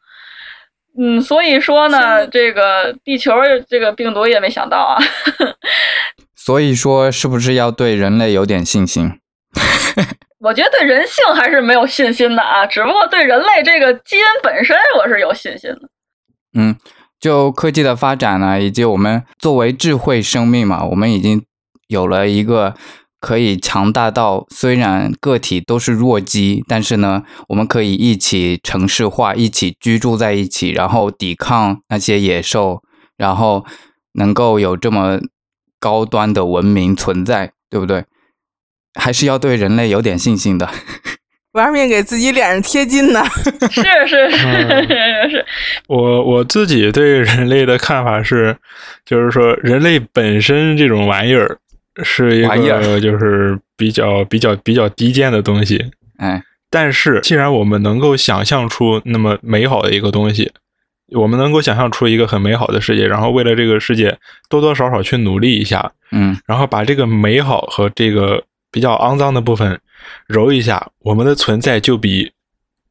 [0.99, 3.33] 嗯，所以说呢，这个地球
[3.67, 5.01] 这个病毒也没想到啊。
[6.35, 9.19] 所以说，是不是要对人类有点信心？
[10.43, 15.89] 我觉得对人性还是没有信心的啊，只不过对人类这个基因本身我是有信心的。
[16.53, 16.75] 嗯，
[17.17, 21.45] 就科技的发展呢，以及我们作为智慧生命嘛，我们已经
[21.87, 22.75] 有了一个
[23.21, 32.81] 可以强大到虽然个体都是弱鸡，但是呢，我们可以一起城市化，一起居住在一起，然后抵抗那些野兽，
[33.15, 33.65] 然后
[34.15, 35.21] 能够有这么
[35.79, 38.03] 高端的文明存在，对不对？
[38.99, 40.69] 还是要对人类有点信心的。
[41.53, 43.23] 玩命给自己脸上贴金呢？
[43.69, 45.45] 是是是是是，
[45.87, 48.57] 我我自己对人类的看法是，
[49.05, 51.59] 就是说人类本身这种玩意儿
[52.03, 55.91] 是一玩意儿个就是比较比较比较低贱的东西。
[56.17, 60.51] 哎，但是既然我们能够想象出那么美好的一个东西，
[61.11, 64.17] 我们能够想象出一个很美好的世界，然后为了这个世界
[64.49, 69.79] 多多少少去努力一下，嗯然后把这个美好和这个比较肮脏的部分
[70.25, 72.31] 揉一下，我们的存在就比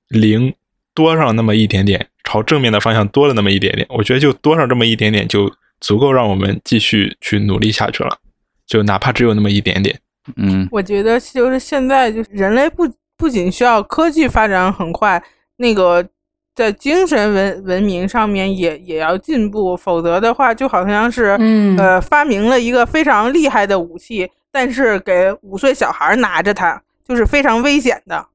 [0.09, 0.55] 零
[0.95, 3.85] 多上那么一点点，朝正面的方向多了那么一点点。
[3.90, 8.16] 我觉得就多上这么一点点，就足够让我们继续去努力下去了，
[8.64, 9.99] 就哪怕只有那么一点点。
[10.37, 15.21] 嗯我觉得就是现在就是人类不不仅需要科技发展很快，
[15.57, 16.07] 那个
[16.55, 28.27] 在精神文文明上面也也要进步，否则的话就好像是嗯呃发明了一个非常厉害的武器，但是给五岁小孩拿着它就是非常危险的。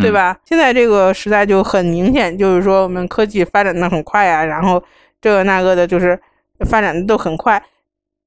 [0.00, 0.38] 对嗯吧？
[0.42, 4.82] 现在这个时代就很明显，就是说我们科技发展的很快啊，然后
[5.20, 6.18] 这个那个的，就是
[6.60, 7.62] 发展的都很快，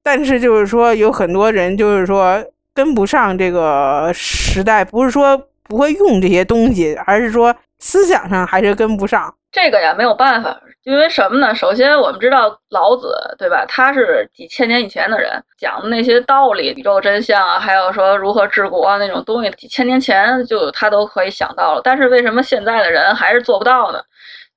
[0.00, 2.40] 但是就是说有很多人就是说
[2.72, 9.34] 跟不上这个时代，不是说不会用这些东西，而是说思想上还是跟不上。
[9.56, 11.54] 这个呀没有办法，因为什么呢？
[11.54, 13.64] 首先我们知道老子，对吧？
[13.66, 21.80] 他是几千年以前的人，讲的那些道理、宇宙真相啊，还有说如何治国啊那种东西，几千年前就他都可以想到了。
[21.82, 24.02] 但是为什么现在的人还是做不到呢？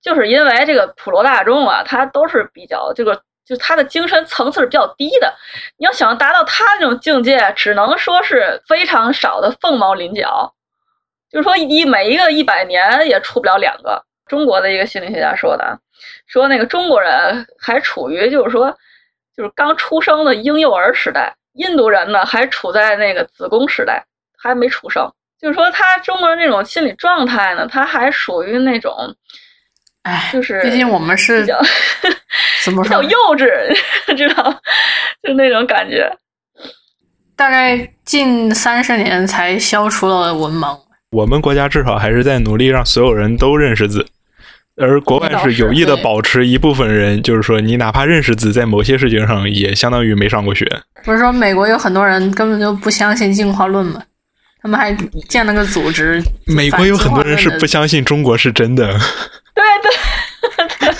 [0.01, 5.33] 就是因为这个普罗大众啊，他都是比较这个，就他的精神层次是比较低的。
[5.77, 10.53] 你要想达到他那种境界，只能说是非常少的凤毛麟角。
[11.31, 14.03] 就是说，一每一个一百年也出不了两个。
[14.29, 15.75] 中国的一个心理学家说的啊，
[16.27, 18.73] 说那个中国人还处于就是说，
[19.35, 24.05] 就是刚出生的婴幼儿时代，印度人呢还处在那个子宫时代，
[24.37, 25.11] 还没出生。
[25.41, 28.93] 就是说，他中国人那种心理状态呢，他还属于那种，
[30.03, 31.57] 哎，就是毕竟我们是比较
[32.65, 33.49] 怎么比较幼稚，
[34.17, 34.61] 知道，
[35.23, 36.11] 就那种感觉。
[37.37, 40.77] 大概近三十年才消除了文盲。
[41.11, 44.05] 我们国家至少还是在努力让所有人都认识字，
[44.79, 50.65] 而国外是有意的保持一部分人，就是说你哪怕认识字，在某些事情上也相当于没上过学。
[51.03, 54.01] 不是说美国有很多人根本就不相信进化论吗？
[54.61, 54.91] 他们还
[55.29, 56.21] 建了个组织。
[56.45, 58.85] 美国有很多人是不相信中国是真的。
[59.55, 60.95] 对对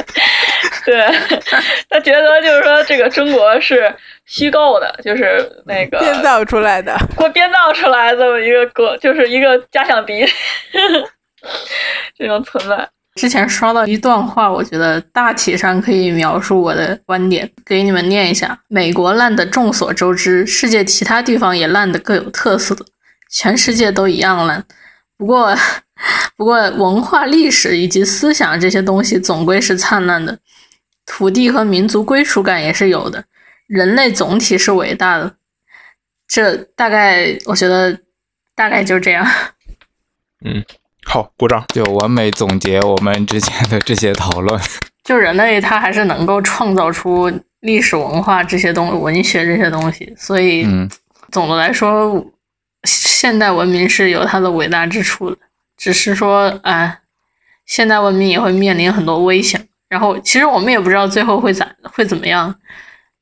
[0.86, 1.06] 对，
[1.90, 3.94] 他觉得就是说这个中国是
[4.26, 6.98] 虚构的，就是那个编造出来的。
[7.18, 10.26] 给我编造出来这么一个国，就是一个假想敌
[12.18, 12.90] 这种存在。
[13.20, 22.74] 之前刷到一段话，我觉得大体上可以描述我的观点，给你们念一下：美国烂的众所周知，世界其他地方也烂的各有特色，
[23.30, 24.64] 全世界都一样烂。
[25.18, 25.54] 不过，
[26.38, 30.40] 不过文化、历史以及思想这些东西总归是灿烂的，
[31.06, 33.22] 土地和民族归属感也是有的，
[33.68, 35.36] 人类总体是伟大的。
[36.26, 38.00] 这大概，我觉得
[38.56, 39.28] 大概就这样。
[40.46, 40.64] 嗯，
[41.12, 41.66] 好，鼓掌。
[41.74, 44.62] 就完美总结我们之前的这些讨论。
[45.04, 47.32] 就人类他还是能够创造出
[47.62, 50.88] 历史文化这些东西文学这些东西，所以嗯
[51.32, 52.24] 总的来说，
[52.84, 55.38] 现代文明是有它的伟大之处的，
[55.76, 57.00] 只是说，哎，
[57.66, 59.68] 现代文明也会面临很多危险。
[59.88, 62.54] 然后，其实我们也不知道最后会咋会怎么样，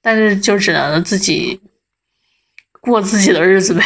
[0.01, 1.57] 但是就只能自己
[2.81, 3.81] 过自己的日子呗。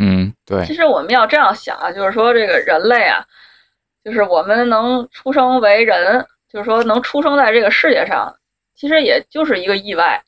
[0.00, 3.22] 嗯，对其，实我们要这样想啊，就是说这个人类啊，
[4.02, 8.34] 就是我们能出生为人，就是说能出生在这个世界上，
[8.74, 10.20] 其实也就是一个意外。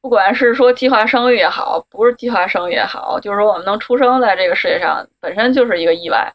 [0.00, 6.32] 不管是说计划生育也好，不是计划生育也好，就是说我们能出生在这个世界上，本身就是一个意外，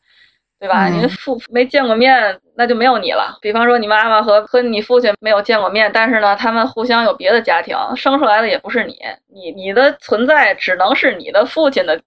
[0.60, 0.88] 对吧？
[0.90, 3.40] 嗯你父没见过面，那就没有你了。
[3.42, 8.98] 比方说你妈妈和和你父亲没有见过面，但是呢，他们互相有别的家庭，生出来的也不是你，
[9.28, 12.00] 你你的存在只能是你的父亲的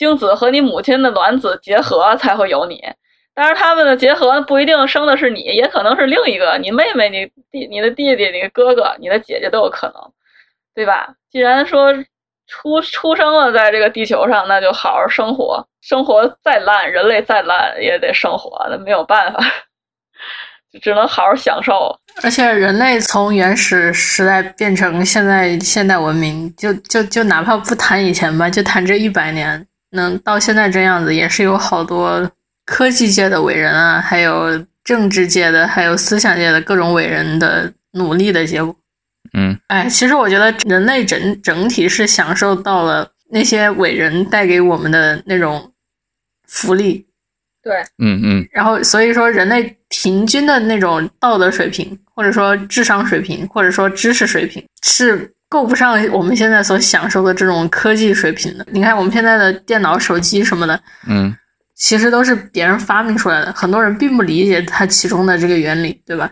[0.00, 2.82] 精子和你母亲的卵子结合才会有你。
[3.34, 9.96] 当然，他们的结合不一定生的是你，也可能是另一个你妹妹、你弟、你的弟弟、你哥哥、你的姐姐都有可能，
[10.74, 11.06] 对吧？
[11.30, 11.92] 既然说
[12.46, 15.62] 出出生了在这个地球上，那就好好生活。
[15.82, 19.38] 生活再烂，人类再烂也得生活，那没有办法，
[20.80, 21.94] 只能好好享受。
[22.22, 32.30] 而且人类从原始时代变成现在现代文明，就就就哪怕不谈以前吧，就谈这一百年，能到现在这样子，也是有好多
[32.64, 38.74] 科技界的伟人啊，还有政治界的，还有思想界的各种伟人的努力的结果。
[39.32, 45.72] 嗯哎，其实我觉得人类整整体是享受到了那些伟人带给我们的那种
[46.48, 47.06] 福利，
[47.62, 58.66] 对，嗯嗯然后所以说人类平均的那种道德水平，或者说智商水平，或者说知识水平，是够不上我们现在所享受的这种科技水平的。
[58.70, 61.36] 你看我们现在的电脑、手机什么的，嗯
[61.74, 66.30] 其实都是别人发明出来的，很多人并不理解它其中的这个原理，对吧？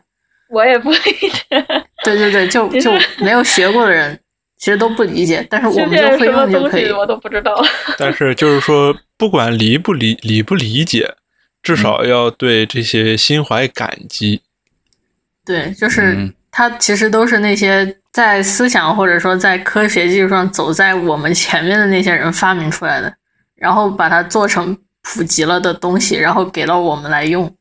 [0.50, 1.66] 我也不理解，
[2.04, 4.18] 对对对，就就没有学过的人，
[4.58, 6.92] 其实都不理解，但是我们就会片什么用就可以东西。
[6.92, 7.60] 我都不知道。
[7.98, 11.14] 但是就是说，不管理不理理不理解，
[11.62, 14.42] 至少要对这些心怀感激。
[15.44, 23.14] 对，就是嗯它其实都是那些在思想或者说在科学技术上走在我们前面的那些人发明出来的，
[23.54, 27.56] 然后把它做成普及了的东西，然后给到我们来用。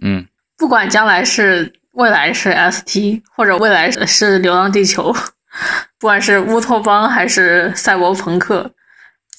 [0.00, 0.26] 嗯
[0.56, 5.12] 不管将来是未来是 ST，或者未来是流浪地球，
[6.00, 8.70] 不管是乌托邦还是赛博朋克，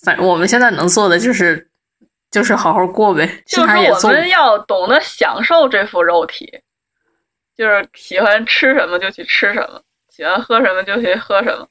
[0.04, 1.68] 反正我们现在能做的就是
[2.30, 3.76] 就是好好过呗，就是。
[3.76, 6.47] 我们要懂得享受这副肉体，
[7.58, 9.82] 就是喜欢吃什么就去吃什么，
[10.16, 11.68] 喜欢喝什么就去喝什么，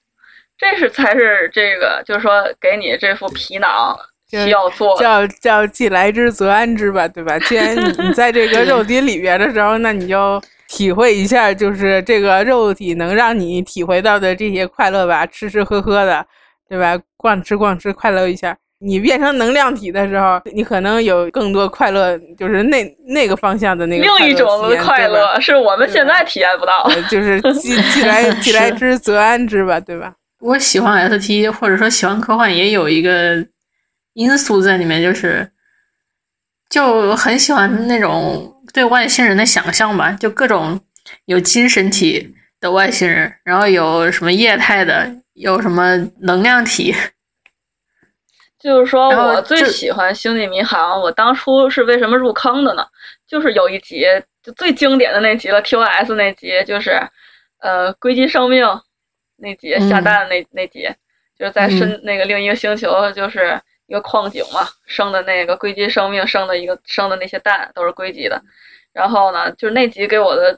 [0.59, 3.97] 这是才是这个，就是说给你这副皮囊
[4.29, 4.99] 需要做。
[4.99, 7.39] 叫叫既来之则安之吧，对吧？
[7.41, 16.27] 既然你你在这个肉体里边的时候，那你就体会一下，就是这个肉体能让你体会到的这些快乐吧，吃吃喝喝的，
[16.69, 16.99] 对吧？
[17.17, 18.57] 逛吃逛吃，快乐一下。
[18.85, 26.91] 你变成能量体的时候，你可能有更多快乐，就是那那个方向的那个另一种的快快乐乐是我们现在体验不到。
[27.09, 30.13] 就是既既来 既来之则安之吧，对吧？
[30.41, 33.47] 我喜欢 ST 或者说喜欢科幻，也有一个
[34.15, 35.49] 因素在里面，就是
[36.69, 40.81] 就很喜欢那种对外星人的想象吧，就各种
[41.27, 46.93] 有精神体的外星人，然后有什么液态的，有什么能量体，
[48.63, 52.87] 就是说我最喜欢《星际迷航》，我当初是为什么入坑的呢？
[53.27, 54.07] 就是有一集
[54.41, 57.01] 就最经典的那集了，TOS 那集，就是
[57.59, 58.65] 呃硅基生命
[59.39, 60.89] 那集嗯下蛋那、那集，
[61.37, 68.41] 就是在深、嗯那个另一个星球，就是一个矿井嘛，生的那个硅基生命生的一个生的那些蛋都是硅基的。
[68.93, 70.57] 然后呢，就是那集给我的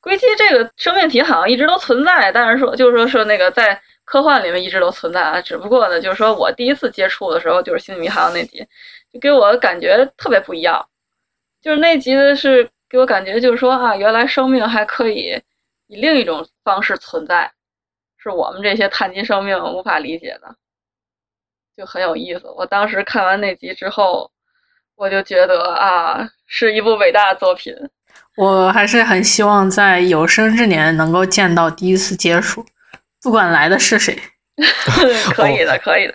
[0.00, 8.66] 硅基这个生命体好像一直都存在，但是说就是说是那个在科幻里面一直都存在啊，只不过呢，就是说我第一次接触的时候就是《星际迷航》那集，
[9.12, 10.86] 就给我感觉特别不一样。
[11.62, 15.40] 就是那集的是给我感觉就是说啊，原来生命还可以
[15.86, 17.50] 以另一种方式存在，
[18.18, 20.54] 是我们这些碳基生命无法理解的，
[21.76, 22.48] 就很有意思。
[22.50, 24.30] 我当时看完那集之后，
[24.96, 27.74] 我就觉得啊，是一部伟大的作品。
[28.36, 32.64] 我还是很希望在有生之年能够见到第一次接触，
[33.24, 34.16] 不管来的是谁。
[35.34, 36.14] 可以的，可以的。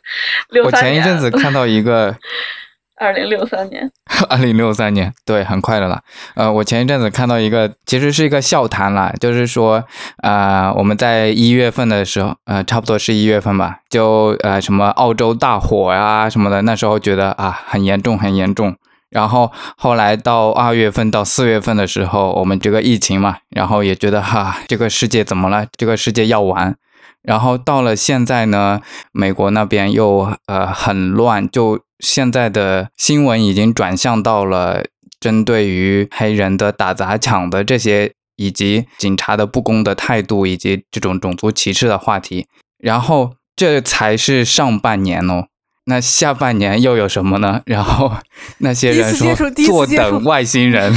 [0.51, 2.15] 六我，前一阵子看到一个
[2.95, 3.91] 二零六三年，
[4.29, 6.01] 二零六三年，对，很快的了。
[6.35, 9.83] 呃，我前一阵子看到一个，其实是一个笑谈啦，就是说，
[10.23, 18.73] 呃，我们在一月份的时候，呃，差不多是一月份吧，就呃什么澳洲大火呀、什么的，那时候觉得啊很严重，很严重。
[19.09, 25.65] 然后后来到二月份到四月份的时候，我们这个疫情嘛，然后也觉得哈，这个世界怎么了？
[25.75, 26.77] 这个世界要完。
[27.21, 34.85] 然后到了现在呢，美国那边又呃很乱，就现在的新闻已经转向到了
[35.19, 42.47] 针对于黑人的打砸抢的这些，以及警察的不公的态度，以及这种种族歧视的话题。
[42.77, 45.47] 然后这才是上半年哦。
[45.85, 47.61] 那下半年又有什么呢？
[47.65, 48.13] 然后
[48.59, 50.93] 那些人说坐等外星人，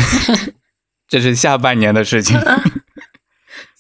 [1.09, 2.39] 这是下半年的事情。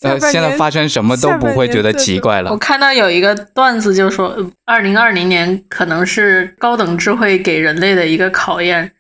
[0.03, 2.51] 呃，现在发生什么都不会觉得奇怪了。
[2.51, 8.93] 我看到有一个段子，就说二零二零年可能是高等智慧给人类的一个考验，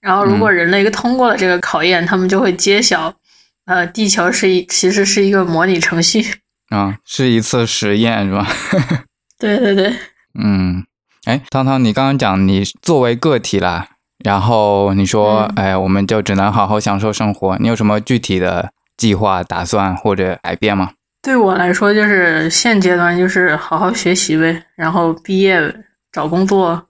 [0.00, 3.14] 然后如果人类通过了这个考验，他们就会揭晓，
[3.66, 6.24] 呃，地球是一其实是一个模拟程序
[6.70, 8.46] 啊，是一次实验，是吧？
[9.38, 9.94] 对对对，
[10.38, 10.84] 嗯。
[11.26, 13.88] 哎，汤汤，你刚刚讲你作为个体啦，
[14.24, 17.58] 然后你说，哎，我们就只能好好享受生活。
[17.58, 20.92] 你有什么具体的计划、打算或者改变吗？
[21.22, 25.74] 对我来说，就是现阶段就是好好学习呗，然后毕业
[26.12, 26.86] 找工作，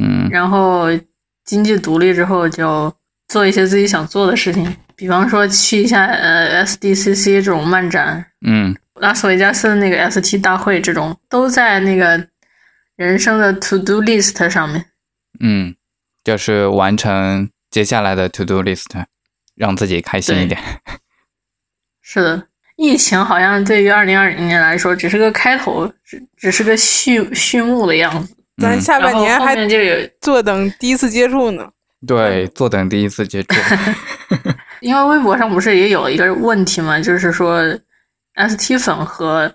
[0.00, 0.86] 嗯，然后
[1.44, 2.90] 经济独立之后就
[3.28, 12.26] 做一些自己想做的事情，比方说去一下呃 SDCC 这种漫展，嗯，拉斯维加斯的那个 ST 大会这种都在那个。
[12.96, 14.84] 人生的 to do list 上面，
[15.40, 15.74] 嗯，
[16.22, 18.86] 就是完成接下来的 to do list，
[19.56, 20.60] 让自己开心一点。
[22.06, 22.46] 是的，
[22.76, 28.36] 疫情好像对于二零二零年来说只是个开头，只只是个序序幕的样子。
[28.62, 31.66] 咱下半年还就有坐等第一次接触呢。
[32.06, 33.54] 对，坐等第一次接触。
[34.80, 37.58] 因为微博上不是也有一个问题嘛，就是说
[38.36, 39.52] ST 粉和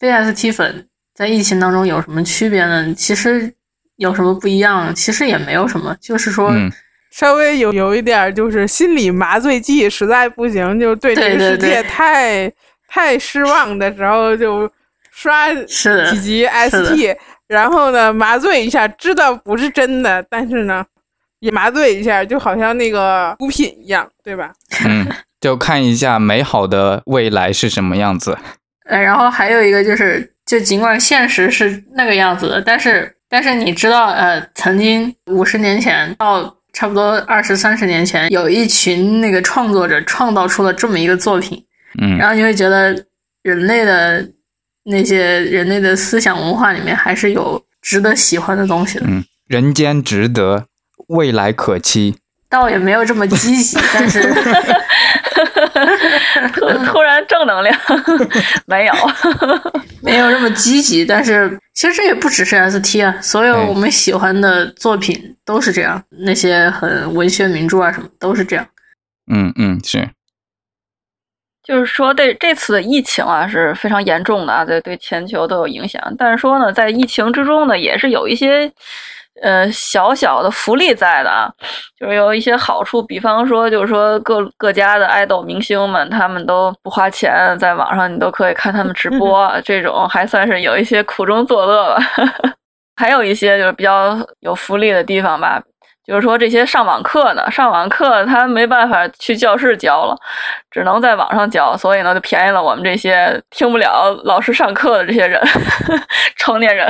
[0.00, 0.88] 非 ST 粉。
[1.14, 2.92] 在疫情当中有什么区别呢？
[2.94, 3.52] 其实
[3.96, 4.94] 有什么不一样？
[4.94, 6.50] 其实也没有什么，就是说
[7.16, 12.52] 稍微有有一点就是心理麻醉剂，实在不行就对这个世界太
[12.86, 14.70] 太失望的时候就
[15.10, 17.16] 刷几集 ST，
[17.48, 20.84] 然后呢麻醉一下，知道不是真的，但是呢
[21.40, 24.52] 也麻醉一下，就好像那个毒品一样，对吧？
[24.84, 25.06] 嗯，
[25.40, 28.36] 就看一下美好的未来是什么样子。
[28.84, 30.32] 呃，然后还有一个就是。
[30.46, 41.64] 就尽管现实是那个样子的，但是但是你知道，呃，曾经五十年前到差不多二十三十年前，有一群那个创作者创造出了这么一个作品，
[42.02, 42.94] 嗯，然后你会觉得
[43.42, 44.22] 人类的
[44.84, 50.66] 那些人类的思想文化里面还是有值得喜欢的东西的，嗯，人间值得，
[51.08, 52.14] 未来可期。
[52.50, 54.20] 倒也没有这么积极，但是
[56.52, 57.76] 突突然正能量
[58.66, 58.92] 没有，
[60.02, 61.04] 没有这么积极。
[61.04, 68.66] 但是其实这也不只是 ST 啊，所有我们喜欢的作品都是这样，那些很文学名著啊什么都是这样。
[69.32, 70.08] 嗯嗯，是，
[71.64, 76.00] 就是说这这次的疫情啊是非常严重的啊，对对全球都有影响。
[76.16, 78.72] 但是说呢，在疫情之中呢，也是有一些。
[79.42, 81.48] 呃，小小的福利在的啊，
[81.98, 92.02] 就是有一些好处，比方说，就是说各各家的爱豆明星们，他们都不花钱，在网上你都可以看他们直播，这种还算是有一些苦中作乐吧。
[92.98, 95.62] 还有一些就是比较有福利的地方吧。
[96.06, 100.16] 就是说这些上网课的，上网课他没办法去教室教了，
[100.70, 105.42] 只能在网上教，所以呢就便宜了我们这些听不了老师上课的这些人，
[106.36, 106.88] 成年人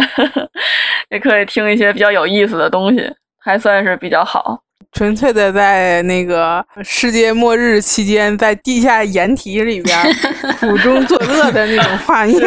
[1.08, 3.10] 也可以听一些比较有意思的东西，
[3.40, 4.60] 还算是比较好。
[4.92, 9.98] 纯粹的在那个世界末日期间，在地下掩体里边
[10.58, 12.40] 苦中作乐的那种画面。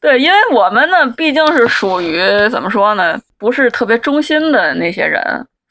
[0.00, 2.18] 对，因为我们呢，毕竟是属于
[2.50, 5.22] 怎么说呢，不是特别忠心的那些人，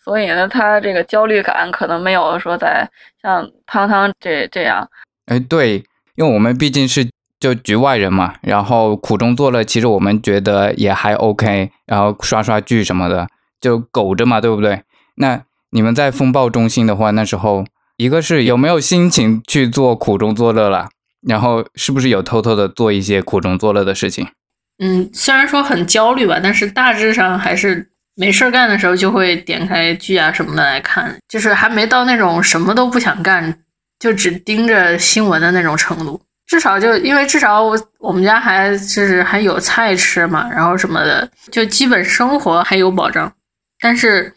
[0.04, 2.90] 所以呢，他这个焦虑感可能没有说在
[3.22, 4.88] 像汤汤这这样。
[5.28, 5.84] 哎，对，
[6.16, 7.08] 因为我们毕竟是
[7.40, 13.28] 就局外人嘛，然后苦中作乐，其实我们觉得也还 OK，然后刷刷剧什么的
[13.64, 14.84] 就苟着嘛，对不对？
[15.16, 17.64] 那你们在风暴中心的话，那时候
[17.96, 20.90] 一个是有没有心情去做苦中作乐了？
[21.26, 24.28] 然后是不是有偷偷的做一些苦中作乐的事情？
[24.80, 33.58] 嗯，虽然说很焦虑吧，但是大致上还是没事干的时候就会点开剧啊什么的来看，就是还没到那种什么都不想干，
[34.00, 36.20] 就只盯着新闻的那种程度。
[36.46, 43.32] 至少就因为至少我我们家还就是还有菜吃嘛，然后什么的，就基本生活还有保障。
[43.84, 44.34] 但是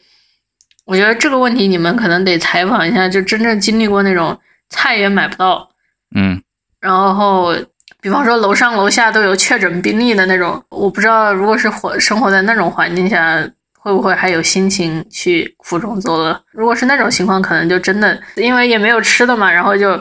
[0.84, 4.36] 我觉得这个问题你们可能得采访一下，就真正经历过那种
[4.68, 5.70] 菜也买不到，
[6.16, 6.42] 嗯。
[6.80, 7.54] 然后，
[8.00, 13.40] 比方说楼上楼下都有确诊病例的那种，我不知道如果是活生活在那种环境下
[13.78, 16.42] 会不会还有心情去苦中作乐？
[16.50, 20.00] 如果是那种情况，可能就真的因为也没有吃的嘛，然后就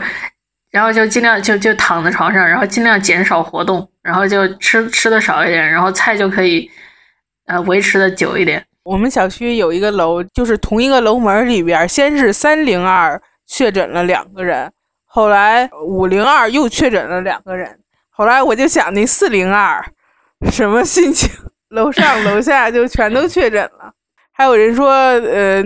[0.72, 6.70] 然后就尽量就就躺在床上，然后尽量减少活动，然后就吃吃的少一点，然后菜就可以
[7.46, 8.66] 呃维持的久一点。
[8.86, 14.72] 我们小区有一个楼，就是同一个楼门里边，先是三零二确诊了两个人，
[15.06, 17.80] 后来五零二又确诊了两个人，
[18.12, 19.84] 后来我就想那四零二
[20.52, 21.30] 什么心情？
[21.70, 23.92] 楼上楼下就全都确诊了，
[24.32, 25.64] 还有人说，呃，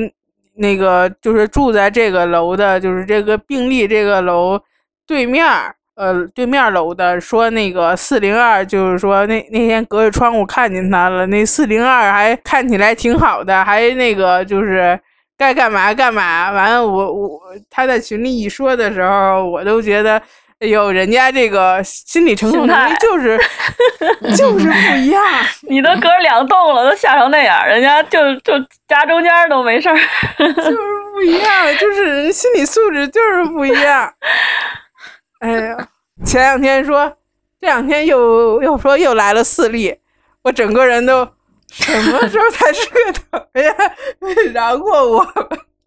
[0.56, 4.58] 那个就是住在这个楼的，就是这个病例这个楼
[5.06, 14.98] 对面儿，呃，对面楼的说那个四零二，就是说那那天隔着窗户看见他了，那四零二还看起来挺好的，还那个就是
[15.38, 16.52] 该干嘛干嘛。
[16.52, 17.40] 完了，我我
[17.70, 20.22] 他在群里一说的时候，我都觉得。
[20.62, 23.40] 哎呦，人家这个心理承受能力就是
[24.36, 25.24] 就是不一样。
[25.70, 28.54] 你都隔两栋了，都吓成那样，人家就就
[28.86, 29.96] 夹中间都没事儿。
[30.38, 30.78] 就是
[31.14, 34.14] 不一样，就是人心理素质就是不一样。
[35.40, 35.90] 哎呀，
[36.24, 37.12] 前两天说，
[37.60, 39.96] 这两天又又说又来了四例，
[40.44, 41.28] 我整个人都
[41.72, 43.74] 什么时候才是个头呀？
[44.54, 45.28] 饶过我，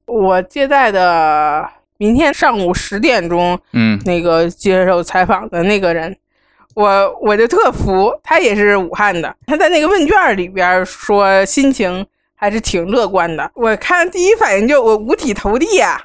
[0.06, 1.68] 我接待的。
[1.98, 6.16] 明天上午十点钟，嗯，那个接受采访的那个人，
[6.74, 13.48] 我我就特服，他也是武汉的，他在那个问卷里边说心情还是挺乐观的。
[13.54, 16.02] 我看第一反应就我五体投地呀，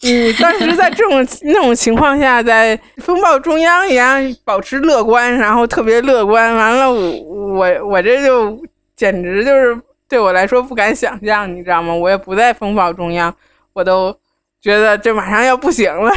[0.04, 7.12] 嗯，当时在这种那种情况下，在风暴中央一样保持乐观，然后特别乐观，完了我
[7.54, 8.60] 我我这就
[8.94, 9.76] 简直就是
[10.08, 11.94] 对我来说不敢想象，你知道吗？
[11.94, 13.34] 我也不在风暴中央，
[13.72, 14.18] 我都。
[14.60, 16.12] 觉得这马上要不行了。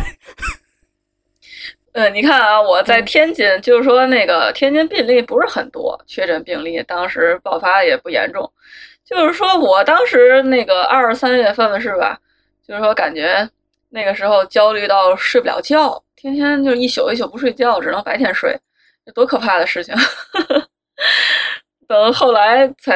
[1.93, 8.51] 呃，你看啊，我在天津，就是说那个天津病例不是很多，确诊病例当时爆发也不严重。
[9.05, 12.17] 就是说我当时那个二三月份是吧？
[12.67, 13.47] 就是说感觉
[13.93, 18.57] 那个时候焦虑到睡不了觉，天天就一宿一宿不睡觉，只能白天睡，
[19.05, 19.93] 这多可怕的事情！
[21.87, 22.93] 等后来才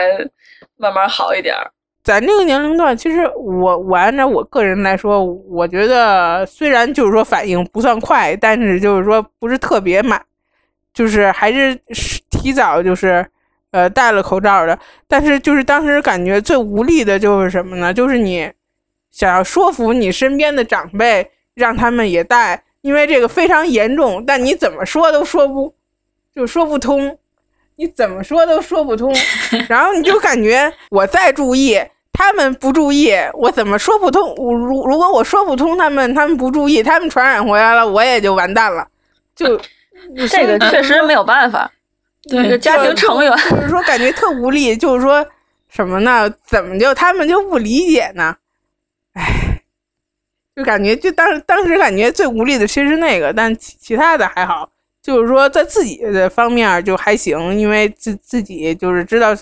[0.78, 1.70] 慢慢好一点儿。
[2.02, 10.24] 咱这个年龄段，其实我我按照我个人来说，我觉得虽然就是说反应不算快，但是就是说不是特别慢，
[10.94, 11.76] 就是还是
[12.30, 13.26] 提早就是
[13.72, 14.78] 呃戴了口罩的。
[15.08, 17.92] 但是就是当时感觉最无力的就是什么呢？
[17.92, 18.50] 就是你
[19.16, 25.74] 想要说服你身边的长辈，让他们也戴，因为这个非常严重，但你怎么说都说不
[26.36, 27.18] 就说不通，
[27.78, 29.16] 你怎么说都说不通，
[29.70, 31.82] 然后你就感觉我再注意。
[32.18, 34.34] 他们不注意，我怎么说不通？
[34.36, 38.86] 我如如果我说不通，他们他们不注意，他们传染回来了，我也就完蛋了。
[39.34, 39.58] 就
[40.30, 41.72] 这个确实没有办法，
[42.30, 45.26] 这个家庭成员就是说感觉特无力，就是说
[45.70, 46.30] 什么呢？
[46.46, 48.36] 怎么就他们就不理解呢？
[50.56, 54.70] 就感觉就当当时感觉最无力的其实是那个，但其其他的还好，
[55.02, 59.36] 就是说在自己的方面就还行，因为自自己就是知道。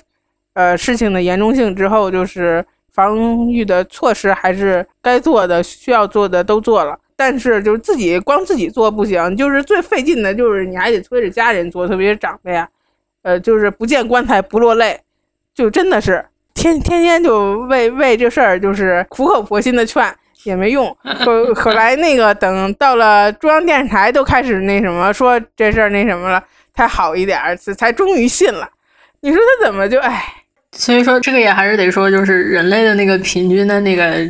[0.56, 6.96] 呃，事情的严重性之后，就是防御的措施还是该做的、需要做的都做了。
[7.16, 12.70] 但是，就是自己光自己做不行，就是最费劲的，就是你还得催着家人做，特别是长辈啊。
[13.24, 15.02] 呃，就是不见棺材不落泪，
[15.56, 20.06] 就真的是天天天就为为这事儿，就是苦口婆心的劝
[20.44, 20.88] 也没用。
[21.26, 28.70] 后后来那个等到了中央电视台都开始那什么说这事儿那什么了，才好一点儿，才终于信了。
[29.22, 30.24] 你说他怎么就哎？
[30.76, 34.28] 所以说，这个也还是得说，就是人类的那个平均的那个，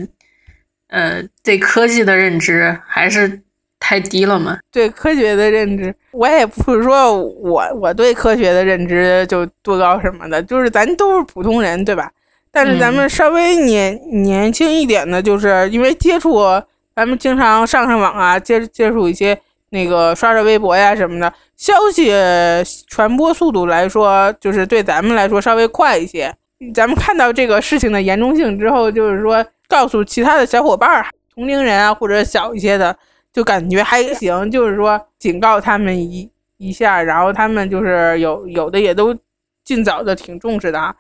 [0.90, 3.40] 呃，对科技的认知还是
[3.80, 4.60] 太低了嘛。
[4.70, 12.12] 对科学的认知，我也不是说我我对科学的认知就多高什么的，就是咱都是普通人，对吧？
[12.56, 16.40] 但是咱们稍微年年轻一点的，就是因为接触，
[16.96, 19.36] 咱们经常上上网啊，接接触一些
[19.72, 21.34] 那个刷刷微博呀什么的。
[21.58, 22.14] 消息
[22.88, 26.32] 传播速度来说，就是对咱们来说稍微快一些。
[26.76, 32.96] 咱们看到这个事情的严重性之后，就是说告诉其他的小伙伴儿、同龄人啊，或者小一些的，
[33.34, 34.52] 就感觉还行。
[34.52, 39.18] 就是说警告他们一一下，然后他们就是有有的也都
[39.64, 40.94] 尽早的挺重视的啊。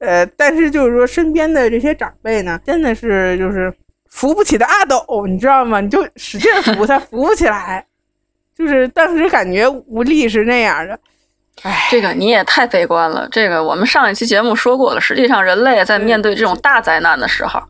[0.00, 3.72] 呃，但是就是说身边的这些长辈呢，真的是就是
[4.08, 5.80] 扶不起的阿斗，你知道吗？
[5.80, 7.86] 你就使劲扶他，扶不起来。
[8.56, 10.98] 就是当时感觉无力是那样的，
[11.62, 13.26] 哎，这个你也太悲观了。
[13.30, 17.62] 这个我们上一期节目说过了，实际上人类在面对这种大灾难的时候，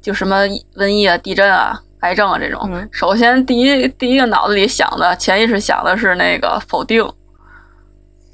[0.00, 0.44] 就什么
[0.76, 7.04] 瘟疫啊、地震啊、癌症啊这种，首先第一第一个脑子里想的潜意识想的是那个否定，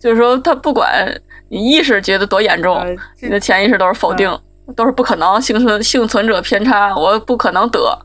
[0.01, 1.21] 就是说他不管你
[1.59, 2.85] 意识觉得多严重，
[3.21, 4.39] 你的潜意识都是否定。
[4.77, 7.99] 都是不可能幸存幸存者偏差，我不可能得。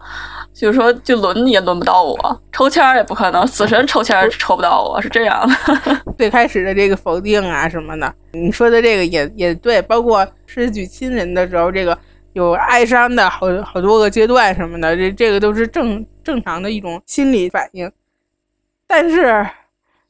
[0.51, 6.01] 就是说，就轮也轮不到我，抽签也不可能，死神抽签抽不到我，是这样的。
[6.17, 11.95] 最开始的这个否定啊什么的，你说的这个也也对，包括失去亲人的时候，这个
[12.33, 17.91] 有哀伤的好好多个阶段什么的，这这个都是正正常的一种心理反应。
[18.87, 19.45] 但是，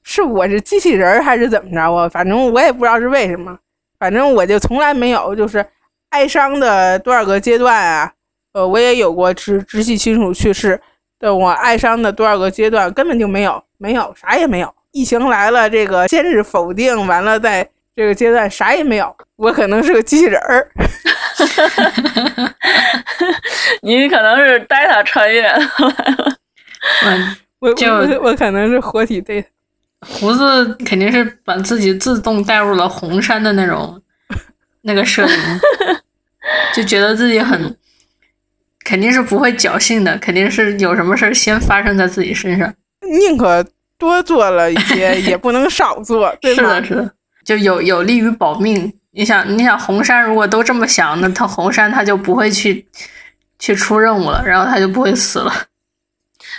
[0.07, 2.07] 是我是机器人儿还是怎么着啊？
[2.07, 3.57] 反正我也不知道是为什么，
[3.99, 5.65] 反正我就从来没有就是
[6.11, 8.13] 哀伤的多少个阶段啊。
[8.53, 10.79] 呃，我也有过直直系亲属去世
[11.19, 14.73] 但，我哀伤的多少个阶段根本就没有，没有啥也没有。
[14.91, 19.13] 疫情来了，这个先是否定，完了在这个阶段啥也没有。
[19.35, 20.71] 我可能是个机器人儿，
[23.81, 25.65] 你可能是 Data 穿越来了。
[27.03, 29.43] 嗯，我就我我可能是活体 data。
[30.07, 34.01] 胡子肯定是把自己自动带入了红山的那种
[34.81, 35.35] 那个设定，
[36.73, 37.75] 就觉得自己很
[38.83, 42.73] 肯定是不会侥幸的，肯定是有什么事儿先发生在自己身上。
[43.01, 43.65] 宁可
[43.97, 46.83] 多做了一些，也不能少做， 是的，？
[46.85, 47.11] 是的，
[47.43, 48.91] 就有有利于保命。
[49.11, 52.85] 你想，你想红山如果都这么想，那他红山他就不会去
[53.57, 55.51] 去出任务了，然后他就不会死了。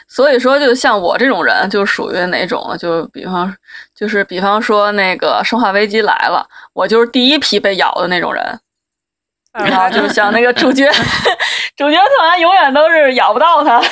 [0.09, 2.77] 所以说，就像我这种人，就属于哪种？
[2.79, 3.55] 就比方，
[3.95, 8.61] 就是比方说那个《生化危机》来了，我就是第一批被咬的那种人。
[9.57, 10.87] 然后啊，就像那个主角，
[11.77, 13.83] 主角团永远都是咬不到他。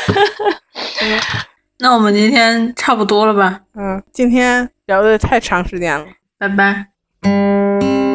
[1.80, 3.60] 那我们今天差不多了吧？
[3.74, 6.06] 嗯，今天聊的太长时间了。
[6.38, 8.13] 拜拜。